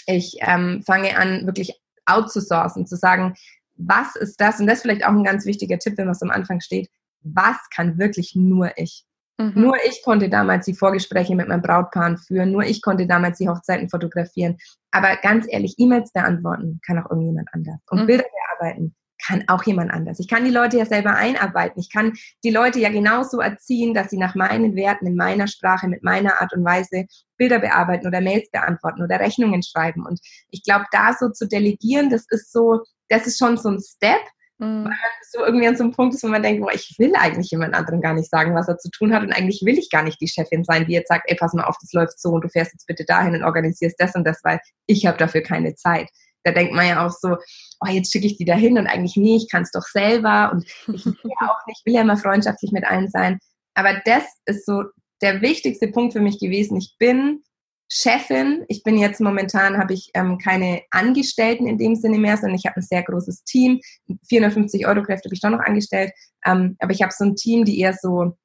Ich 0.07 0.37
ähm, 0.41 0.83
fange 0.87 1.17
an, 1.17 1.47
wirklich 1.47 1.81
outzusourcen, 2.07 2.87
zu 2.87 2.97
sagen, 2.97 3.35
was 3.77 4.17
ist 4.17 4.41
das? 4.41 4.61
Und 4.61 4.67
das 4.67 4.77
ist 4.77 4.83
vielleicht 4.83 5.05
auch 5.05 5.11
ein 5.11 5.25
ganz 5.25 5.45
wichtiger 5.47 5.79
Tipp, 5.79 5.97
wenn 5.97 6.09
was 6.09 6.23
am 6.23 6.31
Anfang 6.31 6.61
steht. 6.61 6.89
Was 7.23 7.57
kann 7.75 7.99
wirklich 7.99 8.35
nur 8.35 8.73
ich? 8.77 9.05
Mhm. 9.39 9.53
Nur 9.55 9.77
ich 9.87 10.03
konnte 10.03 10.29
damals 10.29 10.65
die 10.65 10.75
Vorgespräche 10.75 11.35
mit 11.35 11.49
meinem 11.49 11.63
Brautpaar 11.63 12.17
führen. 12.17 12.53
Nur 12.53 12.63
ich 12.63 12.83
konnte 12.83 13.07
damals 13.07 13.39
die 13.39 13.49
Hochzeiten 13.49 13.91
fotografieren. 13.91 14.57
Aber 14.91 15.17
ganz 15.17 15.47
ehrlich, 15.49 15.75
E-Mails 15.79 16.13
beantworten 16.13 16.81
kann 16.87 16.99
auch 16.99 17.11
irgendjemand 17.11 17.49
anders. 17.53 17.79
Und 17.91 18.03
mhm. 18.03 18.07
Bilder 18.07 18.25
bearbeiten 18.25 18.95
kann 19.27 19.45
auch 19.49 19.65
jemand 19.65 19.91
anders. 19.91 20.21
Ich 20.21 20.29
kann 20.29 20.45
die 20.45 20.51
Leute 20.51 20.79
ja 20.79 20.87
selber 20.87 21.15
einarbeiten. 21.15 21.81
Ich 21.81 21.91
kann 21.91 22.13
die 22.45 22.51
Leute 22.51 22.79
ja 22.79 22.91
genauso 22.91 23.41
erziehen, 23.41 23.95
dass 23.95 24.11
sie 24.11 24.19
nach 24.19 24.35
meinen 24.35 24.77
Werten, 24.77 25.07
in 25.07 25.17
meiner 25.17 25.49
Sprache, 25.49 25.89
mit 25.89 26.03
meiner 26.03 26.41
Art 26.41 26.53
und 26.53 26.65
Weise 26.65 27.07
Bilder 27.37 27.59
bearbeiten 27.59 28.07
oder 28.07 28.21
Mails 28.21 28.51
beantworten 28.51 29.03
oder 29.03 29.19
Rechnungen 29.19 29.63
schreiben. 29.63 30.07
Und 30.07 30.21
ich 30.51 30.63
glaube, 30.63 30.85
da 30.93 31.15
so 31.19 31.31
zu 31.31 31.49
delegieren, 31.49 32.11
das 32.11 32.27
ist 32.29 32.53
so, 32.53 32.83
das 33.09 33.27
ist 33.27 33.39
schon 33.39 33.57
so 33.57 33.71
ein 33.71 33.81
Step, 33.81 34.21
mhm. 34.59 34.85
weil 34.85 34.85
man 34.85 34.99
so 35.31 35.45
irgendwie 35.45 35.67
an 35.67 35.77
so 35.77 35.85
einem 35.85 35.93
Punkt 35.93 36.15
ist, 36.15 36.23
wo 36.23 36.29
man 36.29 36.43
denkt, 36.43 36.63
boah, 36.63 36.73
ich 36.73 36.95
will 36.99 37.15
eigentlich 37.15 37.51
jemand 37.51 37.75
anderem 37.75 38.01
gar 38.01 38.15
nicht 38.15 38.31
sagen, 38.31 38.55
was 38.55 38.69
er 38.69 38.79
zu 38.79 38.91
tun 38.91 39.15
hat 39.15 39.23
und 39.23 39.33
eigentlich 39.33 39.63
will 39.65 39.79
ich 39.79 39.91
gar 39.91 40.03
nicht 40.03 40.21
die 40.21 40.29
Chefin 40.29 40.65
sein, 40.65 40.87
die 40.87 40.93
jetzt 40.93 41.09
sagt, 41.09 41.25
ey, 41.29 41.37
pass 41.37 41.53
mal 41.55 41.65
auf, 41.65 41.77
das 41.81 41.93
läuft 41.93 42.21
so 42.21 42.31
und 42.31 42.45
du 42.45 42.49
fährst 42.49 42.73
jetzt 42.73 42.87
bitte 42.87 43.05
dahin 43.05 43.35
und 43.35 43.45
organisierst 43.45 43.97
das 43.99 44.15
und 44.15 44.25
das, 44.25 44.41
weil 44.43 44.61
ich 44.87 45.07
habe 45.07 45.19
dafür 45.19 45.43
keine 45.43 45.75
Zeit. 45.75 46.09
Da 46.45 46.53
denkt 46.53 46.75
man 46.75 46.87
ja 46.87 47.05
auch 47.05 47.11
so, 47.11 47.37
oh, 47.81 47.91
jetzt 47.91 48.13
schicke 48.13 48.27
ich 48.27 48.37
die 48.37 48.45
dahin 48.45 48.79
und 48.79 48.87
eigentlich 48.87 49.17
nie, 49.17 49.37
ich 49.37 49.51
kann 49.51 49.63
es 49.63 49.73
doch 49.73 49.83
selber 49.83 50.53
und 50.53 50.65
ich 50.95 51.05
will 51.05 51.17
ja 51.25 51.49
auch 51.51 51.67
nicht, 51.67 51.85
will 51.85 51.95
ja 51.95 52.03
immer 52.03 52.17
freundschaftlich 52.17 52.71
mit 52.71 52.85
allen 52.85 53.09
sein. 53.09 53.39
Aber 53.75 54.01
das 54.05 54.25
ist 54.45 54.65
so 54.65 54.85
der 55.23 55.43
wichtigste 55.43 55.89
Punkt 55.89 56.13
für 56.13 56.21
mich 56.21 56.39
gewesen. 56.39 56.77
Ich 56.77 56.95
bin 56.99 57.43
Chefin. 57.89 58.65
Ich 58.69 58.83
bin 58.83 58.99
jetzt 58.99 59.21
momentan, 59.21 59.79
habe 59.79 59.95
ich 59.95 60.11
ähm, 60.15 60.39
keine 60.39 60.83
Angestellten 60.91 61.67
in 61.67 61.79
dem 61.79 61.95
Sinne 61.95 62.19
mehr, 62.19 62.37
sondern 62.37 62.57
ich 62.57 62.67
habe 62.67 62.77
ein 62.77 62.83
sehr 62.83 63.03
großes 63.03 63.45
Team. 63.45 63.81
450 64.29 64.87
Euro 64.87 65.03
Kräfte 65.03 65.29
habe 65.29 65.35
ich 65.35 65.41
doch 65.41 65.51
noch 65.51 65.61
angestellt. 65.61 66.13
Ähm, 66.45 66.77
aber 66.81 66.93
ich 66.93 67.03
habe 67.03 67.13
so 67.17 67.25
ein 67.25 67.37
Team, 67.37 67.65
die 67.65 67.79
eher 67.81 67.95
so 67.95 68.37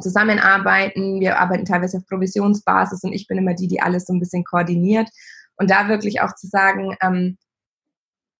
zusammenarbeiten. 0.00 1.20
Wir 1.20 1.38
arbeiten 1.38 1.64
teilweise 1.64 1.98
auf 1.98 2.06
Provisionsbasis 2.06 3.02
und 3.02 3.12
ich 3.12 3.26
bin 3.26 3.38
immer 3.38 3.54
die, 3.54 3.68
die 3.68 3.80
alles 3.80 4.06
so 4.06 4.12
ein 4.12 4.20
bisschen 4.20 4.44
koordiniert. 4.44 5.08
Und 5.56 5.70
da 5.70 5.88
wirklich 5.88 6.20
auch 6.20 6.34
zu 6.34 6.46
sagen, 6.46 6.96
ähm, 7.02 7.38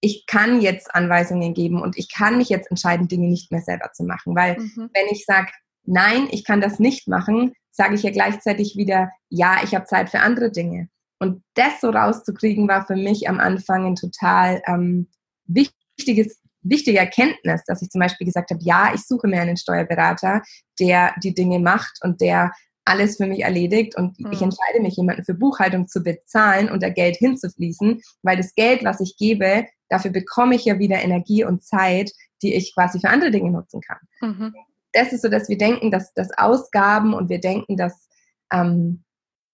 ich 0.01 0.25
kann 0.27 0.61
jetzt 0.61 0.93
Anweisungen 0.93 1.53
geben 1.53 1.81
und 1.81 1.97
ich 1.97 2.13
kann 2.13 2.37
mich 2.37 2.49
jetzt 2.49 2.69
entscheiden, 2.69 3.07
Dinge 3.07 3.27
nicht 3.27 3.51
mehr 3.51 3.61
selber 3.61 3.91
zu 3.93 4.03
machen. 4.03 4.35
Weil 4.35 4.57
mhm. 4.59 4.89
wenn 4.93 5.07
ich 5.09 5.25
sage, 5.25 5.51
nein, 5.85 6.27
ich 6.31 6.43
kann 6.43 6.61
das 6.61 6.79
nicht 6.79 7.07
machen, 7.07 7.53
sage 7.71 7.95
ich 7.95 8.03
ja 8.03 8.11
gleichzeitig 8.11 8.75
wieder, 8.77 9.11
ja, 9.29 9.57
ich 9.63 9.75
habe 9.75 9.85
Zeit 9.85 10.09
für 10.09 10.19
andere 10.19 10.51
Dinge. 10.51 10.89
Und 11.19 11.43
das 11.55 11.81
so 11.81 11.89
rauszukriegen, 11.89 12.67
war 12.67 12.85
für 12.85 12.95
mich 12.95 13.29
am 13.29 13.39
Anfang 13.39 13.85
ein 13.85 13.95
total 13.95 14.61
ähm, 14.67 15.07
wichtiges, 15.45 16.41
wichtige 16.61 16.99
Erkenntnis, 16.99 17.63
dass 17.65 17.81
ich 17.81 17.89
zum 17.89 17.99
Beispiel 17.99 18.25
gesagt 18.25 18.51
habe, 18.51 18.61
ja, 18.63 18.91
ich 18.93 19.01
suche 19.01 19.27
mir 19.27 19.41
einen 19.41 19.57
Steuerberater, 19.57 20.41
der 20.79 21.13
die 21.23 21.33
Dinge 21.33 21.59
macht 21.59 21.99
und 22.01 22.21
der 22.21 22.51
alles 22.85 23.17
für 23.17 23.25
mich 23.25 23.41
erledigt 23.41 23.97
und 23.97 24.19
mhm. 24.19 24.31
ich 24.31 24.41
entscheide 24.41 24.79
mich, 24.81 24.95
jemanden 24.95 25.23
für 25.23 25.33
Buchhaltung 25.33 25.87
zu 25.87 26.03
bezahlen 26.03 26.69
und 26.69 26.83
da 26.83 26.89
Geld 26.89 27.17
hinzufließen, 27.17 28.01
weil 28.21 28.37
das 28.37 28.53
Geld, 28.53 28.83
was 28.83 28.99
ich 28.99 29.17
gebe, 29.17 29.65
dafür 29.89 30.11
bekomme 30.11 30.55
ich 30.55 30.65
ja 30.65 30.77
wieder 30.77 31.01
Energie 31.01 31.43
und 31.43 31.63
Zeit, 31.63 32.11
die 32.43 32.53
ich 32.53 32.75
quasi 32.75 32.99
für 32.99 33.09
andere 33.09 33.31
Dinge 33.31 33.51
nutzen 33.51 33.81
kann. 33.81 33.97
Mhm 34.21 34.53
das 34.95 35.13
ist 35.13 35.21
so, 35.21 35.29
dass 35.29 35.49
wir 35.49 35.57
denken, 35.57 35.91
dass 35.91 36.13
das 36.13 36.29
Ausgaben 36.37 37.13
und 37.13 37.29
wir 37.29 37.39
denken, 37.39 37.77
dass 37.77 38.07
ähm, 38.51 39.03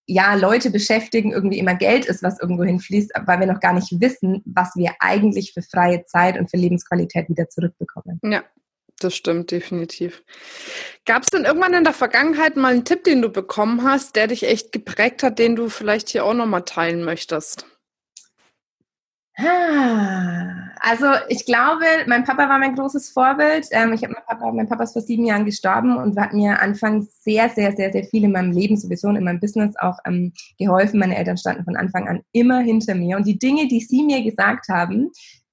ja 0.08 0.36
Leute 0.36 0.70
beschäftigen 0.70 1.32
irgendwie 1.32 1.60
immer 1.60 1.76
Geld 1.76 2.06
ist, 2.06 2.24
was 2.24 2.40
irgendwo 2.40 2.64
hinfließt, 2.64 3.12
weil 3.26 3.40
wir 3.40 3.48
noch 3.48 3.60
gar 3.60 3.74
nicht 3.74 4.00
wissen, 4.00 4.42
was 4.46 4.76
wir 4.76 4.94
eigentlich 5.00 5.54
für 5.54 5.62
freie 5.62 6.06
Zeit 6.06 6.38
und 6.38 6.50
für 6.50 6.58
Lebensqualität 6.58 7.30
wieder 7.30 7.50
zurückbekommen. 7.50 8.20
Ja. 8.24 8.44
Das 9.00 9.16
stimmt, 9.16 9.50
definitiv. 9.50 10.24
Gab 11.06 11.24
es 11.24 11.30
denn 11.30 11.46
irgendwann 11.46 11.74
in 11.74 11.84
der 11.84 11.94
Vergangenheit 11.94 12.56
mal 12.56 12.72
einen 12.72 12.86
Tipp, 12.86 13.04
den 13.04 13.24
du 13.24 13.30
bekommen 13.30 13.84
hast, 13.84 14.16
der 14.16 14.28
dich 14.28 14.44
echt 14.44 14.72
geprägt 14.72 15.24
hat, 15.24 15.40
den 15.40 15.56
du 15.56 15.70
vielleicht 15.70 16.10
hier 16.10 16.24
auch 16.24 16.36
nochmal 16.36 16.62
teilen 16.66 17.04
möchtest? 17.04 17.66
Also 19.36 21.06
ich 21.30 21.46
glaube, 21.46 21.86
mein 22.08 22.24
Papa 22.24 22.50
war 22.50 22.60
mein 22.60 22.76
großes 22.76 23.12
Vorbild. 23.12 23.68
Ähm, 23.72 23.94
ich 23.94 24.04
habe 24.04 24.14
mein 24.14 24.24
Papa, 24.28 24.52
mein 24.52 24.68
Papa 24.68 24.84
ist 24.84 24.94
vor 24.94 25.02
sieben 25.02 25.26
Jahren 25.26 25.46
gestorben 25.46 25.96
und 25.96 26.20
hat 26.20 26.34
mir 26.34 26.62
anfangs 26.62 27.24
sehr, 27.24 27.50
sehr, 27.50 27.76
sehr, 27.76 27.92
sehr 27.92 28.04
viel 28.06 28.24
in 28.24 28.32
meinem 28.32 28.52
Leben 28.52 28.78
sowieso 28.78 29.08
und 29.08 29.16
in 29.16 29.24
meinem 29.24 29.40
Business 29.40 29.76
auch 29.78 29.98
ähm, 30.06 30.34
geholfen. 30.58 31.00
Meine 31.00 31.16
Eltern 31.16 31.38
standen 31.38 31.64
von 31.64 31.78
Anfang 31.78 32.08
an 32.10 32.22
immer 32.34 32.60
hinter 32.60 32.96
mir 32.96 33.16
und 33.18 33.26
die 33.26 33.40
Dinge, 33.40 33.68
die 33.68 33.80
sie 33.80 34.04
mir 34.04 34.24
gesagt 34.24 34.68
haben, 34.70 35.12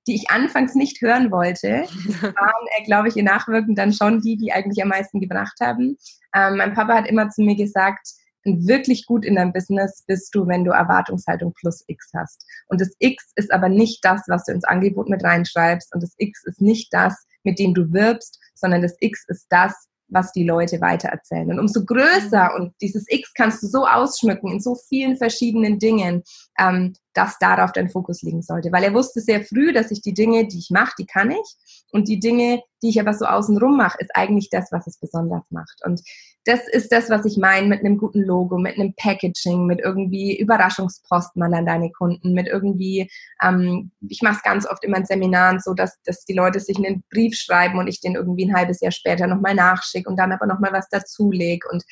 die 0.09 0.15
ich 0.15 0.31
anfangs 0.31 0.75
nicht 0.75 1.01
hören 1.03 1.31
wollte, 1.31 1.69
waren, 2.23 2.67
äh, 2.79 2.85
glaube 2.85 3.09
ich, 3.09 3.17
ihr 3.17 3.23
Nachwirken 3.23 3.75
dann 3.75 3.93
schon 3.93 4.21
die, 4.21 4.37
die 4.37 4.53
eigentlich 4.53 4.83
am 4.83 4.89
meisten 4.89 5.21
gebracht 5.21 5.59
haben. 5.61 5.99
Ähm, 6.35 6.57
mein 6.57 6.75
Papa 6.75 6.95
hat 6.95 7.07
immer 7.07 7.29
zu 7.29 7.43
mir 7.43 7.57
gesagt, 7.57 8.09
wirklich 8.45 9.07
gut 9.07 9.25
in 9.25 9.37
deinem 9.37 9.53
Business 9.53 10.05
bist 10.07 10.35
du, 10.35 10.47
wenn 10.47 10.65
du 10.65 10.71
Erwartungshaltung 10.71 11.53
plus 11.55 11.85
X 11.87 12.11
hast. 12.15 12.45
Und 12.69 12.81
das 12.81 12.91
X 12.99 13.33
ist 13.37 13.53
aber 13.53 13.69
nicht 13.69 14.05
das, 14.05 14.23
was 14.29 14.45
du 14.45 14.53
ins 14.53 14.65
Angebot 14.65 15.09
mit 15.09 15.25
reinschreibst. 15.25 15.95
Und 15.95 16.03
das 16.03 16.15
X 16.19 16.45
ist 16.45 16.61
nicht 16.61 16.93
das, 16.93 17.27
mit 17.43 17.59
dem 17.59 17.75
du 17.75 17.93
wirbst, 17.93 18.39
sondern 18.55 18.83
das 18.83 18.97
X 19.01 19.25
ist 19.29 19.47
das, 19.51 19.89
was 20.09 20.33
die 20.33 20.45
Leute 20.45 20.81
weitererzählen. 20.81 21.51
Und 21.51 21.59
umso 21.59 21.85
größer 21.85 22.55
und 22.57 22.73
dieses 22.81 23.05
X 23.09 23.33
kannst 23.35 23.63
du 23.63 23.67
so 23.67 23.87
ausschmücken 23.87 24.51
in 24.51 24.61
so 24.61 24.75
vielen 24.75 25.17
verschiedenen 25.17 25.79
Dingen, 25.79 26.23
ähm, 26.59 26.95
dass 27.15 27.39
darauf 27.39 27.73
dein 27.73 27.91
Fokus 27.91 28.23
liegen 28.23 28.43
sollte. 28.43 28.73
Weil 28.73 28.85
er 28.85 28.95
wusste 28.95 29.21
sehr 29.21 29.45
früh, 29.45 29.73
dass 29.73 29.91
ich 29.91 30.01
die 30.01 30.15
Dinge, 30.15 30.47
die 30.47 30.59
ich 30.59 30.71
mache, 30.71 30.95
die 30.99 31.07
kann 31.07 31.31
ich. 31.31 31.57
Und 31.93 32.09
die 32.09 32.21
Dinge, 32.21 32.63
die 32.83 32.89
ich 32.89 33.01
aber 33.01 33.15
so 33.15 33.27
außenrum 33.27 33.77
mache, 33.77 33.99
ist 34.01 34.11
eigentlich 34.15 34.49
das, 34.51 34.69
was 34.73 34.87
es 34.87 34.99
besonders 34.99 35.45
macht. 35.51 35.81
Und 35.85 36.01
das 36.45 36.67
ist 36.69 36.93
das, 36.93 37.11
was 37.11 37.25
ich 37.27 37.37
meine 37.37 37.67
mit 37.67 37.81
einem 37.81 37.99
guten 37.99 38.23
Logo, 38.23 38.59
mit 38.59 38.79
einem 38.79 38.95
Packaging, 38.97 39.67
mit 39.67 39.81
irgendwie 39.81 40.39
Überraschungspost 40.39 41.37
mal 41.37 41.53
an 41.53 41.67
deine 41.67 41.91
Kunden, 41.91 42.33
mit 42.33 42.47
irgendwie, 42.47 43.11
ähm, 43.43 43.91
ich 44.09 44.23
mache 44.23 44.37
es 44.37 44.43
ganz 44.43 44.67
oft 44.67 44.83
immer 44.85 44.97
in 44.97 45.05
Seminaren 45.05 45.61
so, 45.61 45.75
dass, 45.75 46.01
dass 46.05 46.25
die 46.25 46.33
Leute 46.33 46.61
sich 46.61 46.77
einen 46.79 47.05
Brief 47.11 47.35
schreiben 47.35 47.79
und 47.79 47.87
ich 47.87 48.01
den 48.01 48.15
irgendwie 48.15 48.47
ein 48.47 48.57
halbes 48.57 48.81
Jahr 48.81 48.93
später 48.93 49.27
nochmal 49.27 49.55
nachschicke 49.55 50.09
und 50.09 50.17
dann 50.17 50.33
aber 50.33 50.47
nochmal 50.47 50.73
was 50.73 50.89
dazulege 50.89 51.69
und 51.71 51.85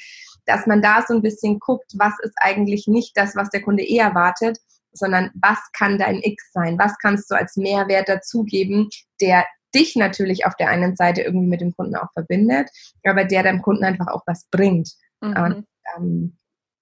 dass 0.47 0.67
man 0.67 0.81
da 0.81 1.05
so 1.07 1.15
ein 1.15 1.23
bisschen 1.23 1.59
guckt, 1.59 1.93
was 1.97 2.15
ist 2.23 2.35
eigentlich 2.37 2.87
nicht 2.87 3.17
das, 3.17 3.37
was 3.37 3.51
der 3.51 3.63
Kunde 3.63 3.83
eh 3.83 3.99
erwartet, 3.99 4.59
sondern 4.93 5.31
was 5.35 5.59
kann 5.73 5.99
dein 5.99 6.23
X 6.23 6.53
sein? 6.53 6.79
Was 6.79 6.97
kannst 6.99 7.31
du 7.31 7.35
als 7.35 7.57
Mehrwert 7.57 8.09
dazugeben, 8.09 8.89
der 9.21 9.45
dich 9.77 9.95
natürlich 9.95 10.47
auf 10.47 10.57
der 10.57 10.69
einen 10.69 10.97
Seite 10.97 11.23
irgendwie 11.23 11.47
mit 11.47 11.61
dem 11.61 11.77
Kunden 11.77 11.95
auch 11.97 12.13
verbindet, 12.13 12.71
aber 13.05 13.25
der 13.25 13.43
deinem 13.43 13.63
Kunden 13.63 13.85
einfach 13.85 14.09
auch 14.09 14.23
was 14.27 14.47
bringt. 14.51 14.91
Mhm. 15.21 15.37
Und, 15.37 15.67
ähm, 15.97 16.37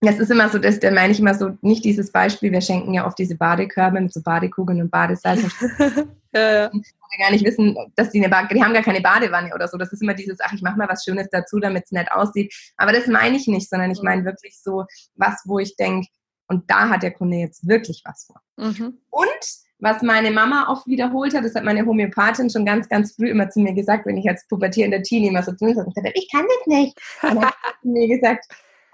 das 0.04 0.18
ist 0.18 0.30
immer 0.30 0.48
so, 0.48 0.58
dass, 0.58 0.80
da 0.80 0.90
meine 0.90 1.12
ich 1.12 1.20
immer 1.20 1.34
so, 1.34 1.56
nicht 1.62 1.84
dieses 1.84 2.12
Beispiel, 2.12 2.52
wir 2.52 2.60
schenken 2.60 2.94
ja 2.94 3.06
oft 3.06 3.18
diese 3.18 3.36
Badekörbe 3.36 4.00
mit 4.00 4.12
so 4.12 4.22
Badekugeln 4.22 4.80
und 4.80 4.90
Badesalz. 4.90 5.42
ja, 6.34 6.52
ja. 6.52 6.70
gar 7.18 7.30
nicht 7.30 7.44
wissen, 7.44 7.76
dass 7.96 8.10
die 8.10 8.18
eine 8.18 8.28
Bade, 8.28 8.54
die 8.54 8.62
haben 8.62 8.74
gar 8.74 8.82
keine 8.82 9.00
Badewanne 9.00 9.54
oder 9.54 9.68
so. 9.68 9.78
Das 9.78 9.92
ist 9.92 10.02
immer 10.02 10.14
dieses, 10.14 10.38
ach, 10.40 10.52
ich 10.52 10.62
mache 10.62 10.76
mal 10.76 10.88
was 10.88 11.04
Schönes 11.04 11.28
dazu, 11.30 11.58
damit 11.58 11.84
es 11.84 11.92
nett 11.92 12.10
aussieht. 12.12 12.54
Aber 12.76 12.92
das 12.92 13.06
meine 13.06 13.36
ich 13.36 13.46
nicht, 13.46 13.68
sondern 13.70 13.90
ich 13.90 14.00
mhm. 14.00 14.04
meine 14.04 14.24
wirklich 14.24 14.60
so 14.60 14.84
was, 15.14 15.42
wo 15.46 15.58
ich 15.58 15.76
denke, 15.76 16.08
und 16.48 16.70
da 16.70 16.90
hat 16.90 17.02
der 17.02 17.12
Kunde 17.12 17.38
jetzt 17.38 17.66
wirklich 17.66 18.02
was 18.04 18.26
vor. 18.26 18.40
Mhm. 18.56 18.98
Und 19.10 19.63
was 19.84 20.00
meine 20.00 20.30
Mama 20.30 20.66
oft 20.70 20.86
wiederholt 20.86 21.34
hat, 21.34 21.44
das 21.44 21.54
hat 21.54 21.62
meine 21.62 21.84
Homöopathin 21.84 22.48
schon 22.48 22.64
ganz, 22.64 22.88
ganz 22.88 23.14
früh 23.14 23.28
immer 23.28 23.50
zu 23.50 23.60
mir 23.60 23.74
gesagt, 23.74 24.06
wenn 24.06 24.16
ich 24.16 24.26
als 24.26 24.48
pubertierender 24.48 25.02
Teenie 25.02 25.28
immer 25.28 25.42
so 25.42 25.52
zu 25.52 25.66
mir 25.66 25.74
gesagt 25.74 25.94
habe, 25.94 26.10
ich 26.14 26.28
kann 26.32 26.46
das 26.48 26.66
nicht. 26.66 26.98
Und 27.22 27.34
dann 27.34 27.44
hat 27.44 27.54
sie 27.82 27.90
mir 27.90 28.08
gesagt, 28.08 28.46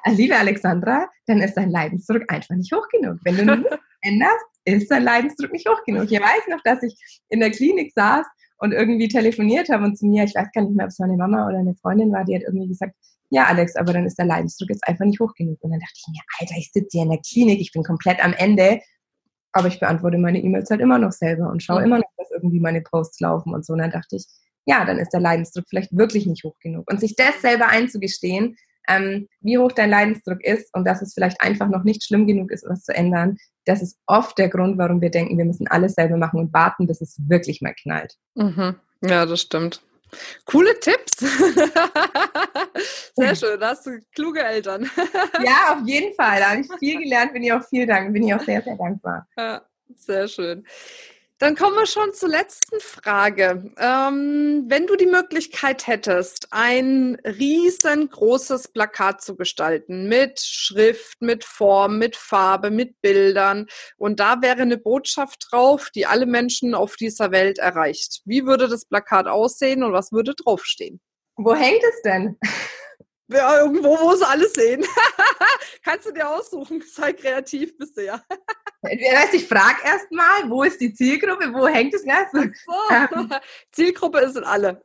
liebe 0.07 0.37
Alexandra, 0.37 1.09
dann 1.27 1.41
ist 1.41 1.55
dein 1.55 1.71
Leidensdruck 1.71 2.25
einfach 2.27 2.57
nicht 2.57 2.75
hoch 2.75 2.89
genug. 2.89 3.19
Wenn 3.23 3.37
du 3.37 3.57
nichts 3.57 3.77
änderst, 4.03 4.45
ist 4.65 4.91
dein 4.91 5.05
Leidensdruck 5.05 5.53
nicht 5.53 5.69
hoch 5.69 5.81
genug. 5.87 6.11
Ich 6.11 6.21
weiß 6.21 6.49
noch, 6.49 6.61
dass 6.65 6.83
ich 6.83 6.97
in 7.29 7.39
der 7.39 7.53
Klinik 7.53 7.93
saß 7.95 8.27
und 8.59 8.73
irgendwie 8.73 9.07
telefoniert 9.07 9.69
habe 9.69 9.85
und 9.85 9.97
zu 9.97 10.07
mir, 10.07 10.25
ich 10.25 10.35
weiß 10.35 10.49
gar 10.53 10.63
nicht 10.63 10.75
mehr, 10.75 10.87
ob 10.87 10.91
es 10.91 10.99
meine 10.99 11.17
Mama 11.17 11.47
oder 11.47 11.59
eine 11.59 11.77
Freundin 11.77 12.13
war, 12.13 12.25
die 12.25 12.35
hat 12.35 12.43
irgendwie 12.43 12.69
gesagt, 12.69 12.97
ja, 13.31 13.45
Alex, 13.45 13.77
aber 13.77 13.93
dann 13.93 14.07
ist 14.07 14.19
der 14.19 14.27
Leidensdruck 14.27 14.71
jetzt 14.71 14.87
einfach 14.89 15.05
nicht 15.05 15.21
hoch 15.21 15.33
genug. 15.35 15.57
Und 15.61 15.71
dann 15.71 15.79
dachte 15.79 15.95
ich 15.95 16.07
mir, 16.09 16.21
Alter, 16.41 16.55
ich 16.59 16.73
sitze 16.73 16.89
hier 16.91 17.03
in 17.05 17.11
der 17.11 17.21
Klinik, 17.21 17.61
ich 17.61 17.71
bin 17.71 17.85
komplett 17.85 18.23
am 18.25 18.33
Ende 18.33 18.81
aber 19.53 19.69
ich 19.69 19.81
beantworte 19.81 20.19
meine 20.19 20.43
E-Mails 20.43 20.71
halt 20.71 20.81
immer 20.81 20.99
noch 20.99 21.13
selber 21.13 21.51
und 21.51 21.63
schaue 21.63 21.81
mhm. 21.81 21.87
immer 21.87 21.99
noch, 21.99 22.11
dass 22.17 22.31
irgendwie 22.31 22.61
meine 22.61 22.83
Posts 22.83 23.21
laufen 23.21 23.55
und 23.55 23.65
so. 23.65 23.73
Und 23.73 23.81
dann 23.81 23.91
dachte 23.91 24.17
ich, 24.17 24.27
ja, 24.67 24.85
dann 24.85 24.99
ist 24.99 25.11
der 25.11 25.21
Leidensdruck 25.21 25.65
vielleicht 25.69 25.97
wirklich 25.97 26.27
nicht 26.27 26.45
hoch 26.45 26.59
genug. 26.61 26.91
Und 26.91 27.01
sich 27.01 27.17
das 27.17 27.41
selber 27.41 27.69
einzugestehen, 27.69 28.57
ähm, 28.89 29.29
wie 29.41 29.59
hoch 29.59 29.73
dein 29.73 29.91
Leidensdruck 29.91 30.43
ist 30.43 30.75
und 30.75 30.85
dass 30.85 31.03
es 31.03 31.15
vielleicht 31.15 31.41
einfach 31.41 31.69
noch 31.69 31.85
nicht 31.85 32.05
schlimm 32.05 32.27
genug 32.27 32.51
ist, 32.51 32.65
was 32.69 32.85
zu 32.85 32.95
ändern, 32.95 33.37
das 33.65 33.83
ist 33.83 33.99
oft 34.07 34.39
der 34.39 34.49
Grund, 34.49 34.79
warum 34.79 35.01
wir 35.01 35.11
denken, 35.11 35.39
wir 35.39 35.45
müssen 35.45 35.69
alles 35.69 35.95
selber 35.95 36.17
machen 36.17 36.41
und 36.41 36.53
warten, 36.53 36.87
bis 36.87 37.01
es 37.01 37.17
wirklich 37.29 37.61
mal 37.61 37.75
knallt. 37.75 38.17
Mhm. 38.35 38.77
Ja, 39.03 39.27
das 39.27 39.41
stimmt. 39.41 39.83
Coole 40.45 40.79
Tipps. 40.81 41.19
Sehr 43.17 43.37
schön, 43.37 43.61
da 43.61 43.69
hast 43.71 43.87
du 43.87 44.01
kluge 44.15 44.43
Eltern. 44.43 44.91
ja, 45.45 45.75
auf 45.75 45.87
jeden 45.87 46.15
Fall. 46.15 46.41
Da 46.41 46.51
habe 46.51 46.61
ich 46.61 46.69
viel 46.79 46.99
gelernt, 46.99 47.33
bin 47.33 47.43
ich 47.43 47.53
auch 47.53 47.65
viel 47.69 47.87
dank, 47.87 48.13
bin 48.13 48.27
ich 48.27 48.35
auch 48.35 48.41
sehr, 48.41 48.63
sehr 48.63 48.77
dankbar. 48.77 49.27
Ja, 49.37 49.63
sehr 49.97 50.29
schön. 50.29 50.67
Dann 51.41 51.57
kommen 51.57 51.75
wir 51.75 51.87
schon 51.87 52.13
zur 52.13 52.29
letzten 52.29 52.81
Frage. 52.81 53.73
Ähm, 53.79 54.67
wenn 54.69 54.87
du 54.87 54.95
die 54.95 55.07
Möglichkeit 55.07 55.87
hättest, 55.87 56.49
ein 56.51 57.17
riesengroßes 57.25 58.69
Plakat 58.69 59.23
zu 59.23 59.37
gestalten 59.37 60.07
mit 60.07 60.39
Schrift, 60.41 61.23
mit 61.23 61.45
Form, 61.45 61.97
mit 61.97 62.15
Farbe, 62.15 62.71
mit 62.71 63.01
Bildern 63.01 63.69
und 63.97 64.21
da 64.21 64.43
wäre 64.43 64.61
eine 64.61 64.77
Botschaft 64.77 65.47
drauf, 65.51 65.89
die 65.95 66.05
alle 66.05 66.27
Menschen 66.27 66.75
auf 66.75 66.97
dieser 66.97 67.31
Welt 67.31 67.59
erreicht. 67.59 68.21
Wie 68.27 68.45
würde 68.45 68.69
das 68.69 68.85
Plakat 68.85 69.27
aussehen 69.27 69.83
und 69.83 69.95
was 69.95 70.13
würde 70.13 70.35
draufstehen? 70.35 71.01
Wo 71.37 71.55
hängt 71.55 71.83
es 71.83 72.03
denn? 72.03 72.39
Ja, 73.33 73.61
irgendwo, 73.61 73.97
wo 73.97 74.15
sie 74.17 74.27
alles 74.27 74.53
sehen. 74.55 74.85
Kannst 75.85 76.07
du 76.07 76.13
dir 76.13 76.29
aussuchen. 76.29 76.83
Sei 76.87 77.13
kreativ, 77.13 77.77
bist 77.79 77.97
du 77.97 78.05
ja. 78.05 78.23
ich 78.83 79.47
frage 79.47 79.79
erst 79.85 80.11
mal, 80.11 80.51
wo 80.51 80.65
ist 80.65 80.81
die 80.81 80.93
Zielgruppe, 80.93 81.53
wo 81.55 81.69
hängt 81.69 81.95
es 81.95 82.05
Ganze? 82.05 82.53
So. 82.67 82.73
Ähm. 82.91 83.31
Zielgruppe 83.73 84.29
sind 84.31 84.45
alle. 84.45 84.83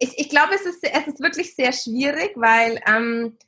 ich, 0.00 0.18
ich 0.18 0.28
glaube, 0.28 0.54
es 0.54 0.62
ist, 0.62 0.82
es 0.82 1.06
ist 1.06 1.20
wirklich 1.20 1.54
sehr 1.54 1.72
schwierig, 1.72 2.32
weil 2.34 2.80
ähm, 2.86 3.38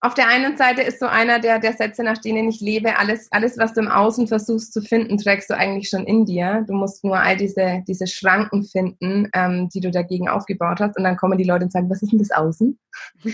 auf 0.00 0.14
der 0.14 0.28
einen 0.28 0.56
Seite 0.56 0.82
ist 0.82 1.00
so 1.00 1.06
einer 1.06 1.40
der, 1.40 1.58
der 1.58 1.72
Sätze, 1.72 2.04
nach 2.04 2.18
denen 2.18 2.48
ich 2.48 2.60
lebe, 2.60 2.98
alles, 2.98 3.26
alles, 3.32 3.58
was 3.58 3.74
du 3.74 3.80
im 3.80 3.88
Außen 3.88 4.28
versuchst 4.28 4.72
zu 4.72 4.80
finden, 4.80 5.18
trägst 5.18 5.50
du 5.50 5.56
eigentlich 5.56 5.88
schon 5.88 6.04
in 6.04 6.24
dir. 6.24 6.64
Du 6.68 6.74
musst 6.74 7.02
nur 7.02 7.18
all 7.18 7.36
diese, 7.36 7.82
diese 7.88 8.06
Schranken 8.06 8.64
finden, 8.64 9.28
ähm, 9.34 9.68
die 9.74 9.80
du 9.80 9.90
dagegen 9.90 10.28
aufgebaut 10.28 10.78
hast. 10.78 10.96
Und 10.96 11.02
dann 11.02 11.16
kommen 11.16 11.36
die 11.36 11.44
Leute 11.44 11.64
und 11.64 11.72
sagen, 11.72 11.90
was 11.90 12.02
ist 12.02 12.12
denn 12.12 12.20
das 12.20 12.30
Außen? 12.30 12.78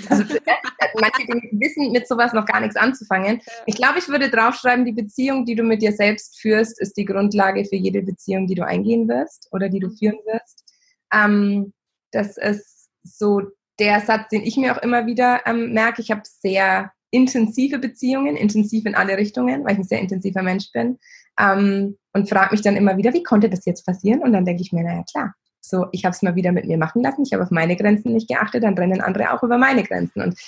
Also 0.94 1.00
manche 1.00 1.27
wissen 1.53 1.90
mit 1.92 2.07
sowas 2.07 2.33
noch 2.33 2.46
gar 2.46 2.61
nichts 2.61 2.77
anzufangen. 2.77 3.40
Ich 3.66 3.74
glaube, 3.74 3.98
ich 3.98 4.09
würde 4.09 4.31
draufschreiben, 4.31 4.85
die 4.85 4.92
Beziehung, 4.92 5.44
die 5.44 5.55
du 5.55 5.62
mit 5.62 5.83
dir 5.83 5.92
selbst 5.92 6.38
führst, 6.38 6.81
ist 6.81 6.96
die 6.96 7.05
Grundlage 7.05 7.64
für 7.64 7.77
jede 7.77 8.03
Beziehung, 8.03 8.46
die 8.46 8.55
du 8.55 8.64
eingehen 8.64 9.09
wirst 9.09 9.48
oder 9.50 9.68
die 9.68 9.81
du 9.81 9.88
mhm. 9.88 9.96
führen 9.96 10.18
wirst. 10.27 10.64
Ähm, 11.12 11.72
das 12.12 12.37
ist 12.37 12.90
so 13.03 13.42
der 13.78 14.00
Satz, 14.00 14.28
den 14.28 14.42
ich 14.42 14.56
mir 14.56 14.76
auch 14.76 14.82
immer 14.82 15.06
wieder 15.06 15.40
ähm, 15.46 15.72
merke. 15.72 16.02
Ich 16.02 16.10
habe 16.10 16.22
sehr 16.24 16.92
intensive 17.10 17.78
Beziehungen, 17.78 18.37
intensiv 18.37 18.87
in 18.87 18.94
alle 18.94 19.16
Richtungen, 19.16 19.64
weil 19.64 19.72
ich 19.72 19.78
ein 19.78 19.84
sehr 19.84 20.00
intensiver 20.00 20.42
Mensch 20.42 20.70
bin. 20.72 20.98
Ähm, 21.38 21.96
und 22.12 22.28
frage 22.28 22.52
mich 22.52 22.62
dann 22.62 22.76
immer 22.76 22.96
wieder, 22.96 23.12
wie 23.12 23.22
konnte 23.22 23.50
das 23.50 23.64
jetzt 23.64 23.84
passieren? 23.84 24.22
Und 24.22 24.32
dann 24.32 24.44
denke 24.44 24.62
ich 24.62 24.72
mir, 24.72 24.84
naja, 24.84 25.04
klar. 25.10 25.34
So, 25.60 25.87
ich 25.92 26.04
habe 26.04 26.14
es 26.14 26.22
mal 26.22 26.34
wieder 26.34 26.52
mit 26.52 26.66
mir 26.66 26.76
machen 26.76 27.02
lassen, 27.02 27.22
ich 27.24 27.32
habe 27.32 27.42
auf 27.42 27.50
meine 27.50 27.74
Grenzen 27.74 28.12
nicht 28.12 28.28
geachtet, 28.28 28.64
dann 28.64 28.76
rennen 28.76 29.00
andere 29.00 29.32
auch 29.32 29.42
über 29.42 29.56
meine 29.56 29.82
Grenzen. 29.82 30.22
Und 30.22 30.38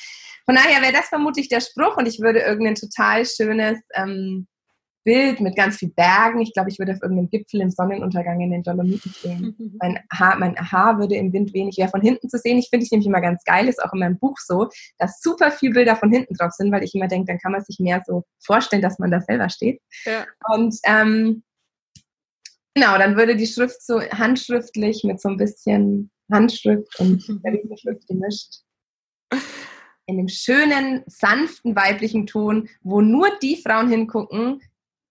von 0.45 0.55
daher 0.55 0.83
wäre 0.83 0.93
das 0.93 1.09
vermutlich 1.09 1.49
der 1.49 1.61
Spruch 1.61 1.97
und 1.97 2.07
ich 2.07 2.21
würde 2.21 2.41
irgendein 2.41 2.75
total 2.75 3.25
schönes 3.25 3.81
ähm, 3.95 4.47
Bild 5.07 5.41
mit 5.41 5.55
ganz 5.55 5.77
viel 5.77 5.91
Bergen. 5.91 6.41
Ich 6.41 6.53
glaube, 6.53 6.69
ich 6.69 6.81
würde 6.81 6.93
auf 6.93 7.01
irgendeinem 7.01 7.31
Gipfel 7.31 7.61
im 7.61 7.71
Sonnenuntergang 7.71 8.41
in 8.41 8.51
den 8.51 8.65
Dolomiten 8.65 9.13
stehen. 9.13 9.79
mein, 9.81 10.01
Haar, 10.13 10.37
mein 10.37 10.57
Haar 10.57 10.99
würde 10.99 11.15
im 11.15 11.33
Wind 11.33 11.55
wenig 11.55 11.79
wäre 11.79 11.89
von 11.89 12.03
hinten 12.03 12.29
zu 12.29 12.39
sehen. 12.39 12.59
Ich 12.59 12.69
finde 12.69 12.85
ich 12.85 12.91
nämlich 12.91 13.07
immer 13.07 13.21
ganz 13.21 13.45
geil, 13.45 13.69
ist 13.69 13.83
auch 13.83 13.93
in 13.93 14.01
meinem 14.01 14.19
Buch 14.19 14.37
so, 14.39 14.69
dass 14.99 15.21
super 15.21 15.53
viele 15.53 15.75
Bilder 15.75 15.95
von 15.95 16.11
hinten 16.11 16.35
drauf 16.35 16.53
sind, 16.53 16.73
weil 16.73 16.83
ich 16.83 16.95
immer 16.95 17.07
denke, 17.07 17.29
dann 17.29 17.39
kann 17.39 17.53
man 17.53 17.65
sich 17.65 17.79
mehr 17.79 18.03
so 18.05 18.25
vorstellen, 18.45 18.83
dass 18.83 18.99
man 18.99 19.13
da 19.13 19.21
selber 19.21 19.49
steht. 19.49 19.81
Ja. 20.05 20.27
Und 20.53 20.77
ähm, 20.85 21.45
genau, 22.75 22.99
dann 22.99 23.17
würde 23.17 23.37
die 23.37 23.47
Schrift 23.47 23.81
so 23.81 24.01
handschriftlich 24.01 25.05
mit 25.05 25.21
so 25.21 25.29
ein 25.29 25.37
bisschen 25.37 26.11
Handschrift 26.33 26.99
und 26.99 27.23
Schrift 27.81 28.09
gemischt 28.09 28.57
in 30.07 30.19
einem 30.19 30.29
schönen, 30.29 31.03
sanften 31.07 31.75
weiblichen 31.75 32.27
Ton, 32.27 32.69
wo 32.83 33.01
nur 33.01 33.29
die 33.43 33.57
Frauen 33.57 33.89
hingucken, 33.89 34.63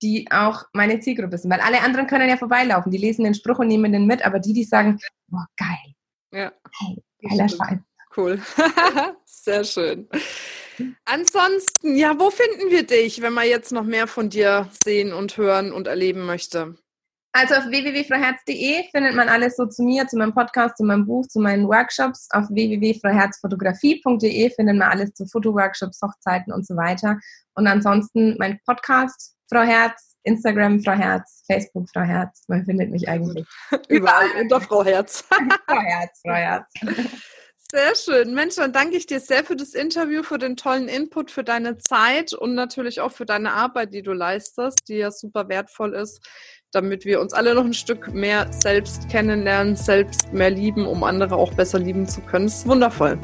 die 0.05 0.27
auch 0.29 0.65
meine 0.73 0.99
Zielgruppe 0.99 1.37
sind. 1.37 1.51
Weil 1.51 1.61
alle 1.61 1.81
anderen 1.81 2.05
können 2.05 2.29
ja 2.29 2.37
vorbeilaufen, 2.37 2.91
die 2.91 2.99
lesen 2.99 3.23
den 3.23 3.33
Spruch 3.33 3.59
und 3.59 3.67
nehmen 3.67 3.91
den 3.91 4.05
mit, 4.05 4.23
aber 4.23 4.39
die, 4.39 4.53
die 4.53 4.63
sagen, 4.63 4.99
boah, 5.27 5.47
geil. 5.57 5.95
Ja. 6.31 6.51
Hey, 6.79 7.03
geiler 7.27 7.49
Scheiß. 7.49 7.79
Cool. 8.15 8.39
Sehr 9.25 9.63
schön. 9.63 10.07
Ansonsten, 11.05 11.95
ja, 11.95 12.19
wo 12.19 12.29
finden 12.29 12.69
wir 12.69 12.85
dich, 12.85 13.21
wenn 13.21 13.33
man 13.33 13.47
jetzt 13.47 13.71
noch 13.71 13.83
mehr 13.83 14.05
von 14.07 14.29
dir 14.29 14.69
sehen 14.83 15.11
und 15.11 15.37
hören 15.37 15.71
und 15.71 15.87
erleben 15.87 16.25
möchte? 16.25 16.75
Also 17.33 17.55
auf 17.55 17.65
www.frauherz.de 17.65 18.83
findet 18.91 19.15
man 19.15 19.27
alles 19.27 19.57
so 19.57 19.65
zu 19.65 19.83
mir, 19.83 20.07
zu 20.07 20.17
meinem 20.17 20.33
Podcast, 20.33 20.77
zu 20.77 20.85
meinem 20.85 21.05
Buch, 21.05 21.27
zu 21.27 21.41
meinen 21.41 21.67
Workshops. 21.67 22.29
Auf 22.31 22.45
www.frauherzfotografie.de 22.49 24.51
findet 24.51 24.77
man 24.77 24.89
alles 24.89 25.13
zu 25.13 25.25
Fotoworkshops, 25.25 26.01
Hochzeiten 26.01 26.53
und 26.53 26.65
so 26.65 26.77
weiter. 26.77 27.19
Und 27.55 27.67
ansonsten 27.67 28.37
mein 28.37 28.61
Podcast 28.65 29.34
Frau 29.51 29.61
Herz, 29.61 30.15
Instagram 30.23 30.81
Frau 30.81 30.93
Herz, 30.93 31.43
Facebook 31.45 31.87
Frau 31.93 32.01
Herz. 32.01 32.43
Man 32.47 32.65
findet 32.65 32.91
mich 32.91 33.07
eigentlich 33.07 33.45
überall 33.89 34.27
unter 34.41 34.59
Frau 34.59 34.83
Herz. 34.83 35.23
Frau 35.67 35.81
Herz, 35.81 36.21
Frau 36.23 36.33
Herz. 36.33 36.65
Sehr 37.71 37.95
schön. 37.95 38.33
Mensch, 38.33 38.55
dann 38.55 38.71
danke 38.73 38.95
ich 38.95 39.07
dir 39.07 39.19
sehr 39.19 39.43
für 39.43 39.55
das 39.55 39.73
Interview, 39.73 40.23
für 40.23 40.37
den 40.37 40.55
tollen 40.55 40.87
Input, 40.87 41.31
für 41.31 41.43
deine 41.43 41.77
Zeit 41.77 42.33
und 42.33 42.53
natürlich 42.53 43.01
auch 43.01 43.11
für 43.11 43.25
deine 43.25 43.53
Arbeit, 43.53 43.93
die 43.93 44.03
du 44.03 44.13
leistest, 44.13 44.87
die 44.87 44.95
ja 44.95 45.11
super 45.11 45.49
wertvoll 45.49 45.93
ist, 45.93 46.25
damit 46.71 47.05
wir 47.05 47.19
uns 47.19 47.33
alle 47.33 47.55
noch 47.55 47.65
ein 47.65 47.73
Stück 47.73 48.13
mehr 48.13 48.51
selbst 48.51 49.09
kennenlernen, 49.09 49.75
selbst 49.75 50.31
mehr 50.31 50.51
lieben, 50.51 50.85
um 50.85 51.03
andere 51.03 51.35
auch 51.35 51.53
besser 51.53 51.79
lieben 51.79 52.07
zu 52.07 52.21
können. 52.21 52.45
Das 52.45 52.59
ist 52.59 52.67
wundervoll. 52.67 53.19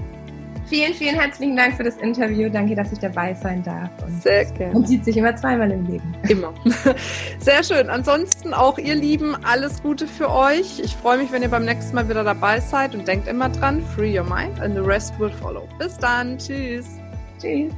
Vielen, 0.72 0.94
vielen 0.94 1.16
herzlichen 1.16 1.58
Dank 1.58 1.76
für 1.76 1.84
das 1.84 1.98
Interview. 1.98 2.48
Danke, 2.48 2.76
dass 2.76 2.94
ich 2.94 3.00
dabei 3.00 3.34
sein 3.34 3.62
darf. 3.62 3.90
Und 4.06 4.24
Sehr 4.24 4.46
gerne. 4.46 4.74
Man 4.74 4.86
sieht 4.86 5.04
sich 5.04 5.18
immer 5.18 5.36
zweimal 5.36 5.70
im 5.70 5.86
Leben. 5.86 6.16
Immer. 6.30 6.54
Sehr 7.40 7.62
schön. 7.62 7.90
Ansonsten 7.90 8.54
auch 8.54 8.78
ihr 8.78 8.96
Lieben, 8.96 9.36
alles 9.44 9.84
Gute 9.84 10.08
für 10.08 10.32
euch. 10.32 10.80
Ich 10.80 10.96
freue 10.96 11.18
mich, 11.18 11.30
wenn 11.34 11.42
ihr 11.42 11.50
beim 11.50 11.66
nächsten 11.66 11.94
Mal 11.94 12.08
wieder 12.08 12.24
dabei 12.24 12.62
seid 12.62 12.96
und 12.96 13.06
denkt 13.06 13.28
immer 13.28 13.50
dran, 13.50 13.84
free 13.98 14.18
your 14.18 14.24
mind 14.24 14.62
and 14.62 14.74
the 14.74 14.80
rest 14.80 15.20
will 15.20 15.30
follow. 15.30 15.68
Bis 15.78 15.98
dann. 15.98 16.38
Tschüss. 16.38 16.86
Tschüss. 17.38 17.74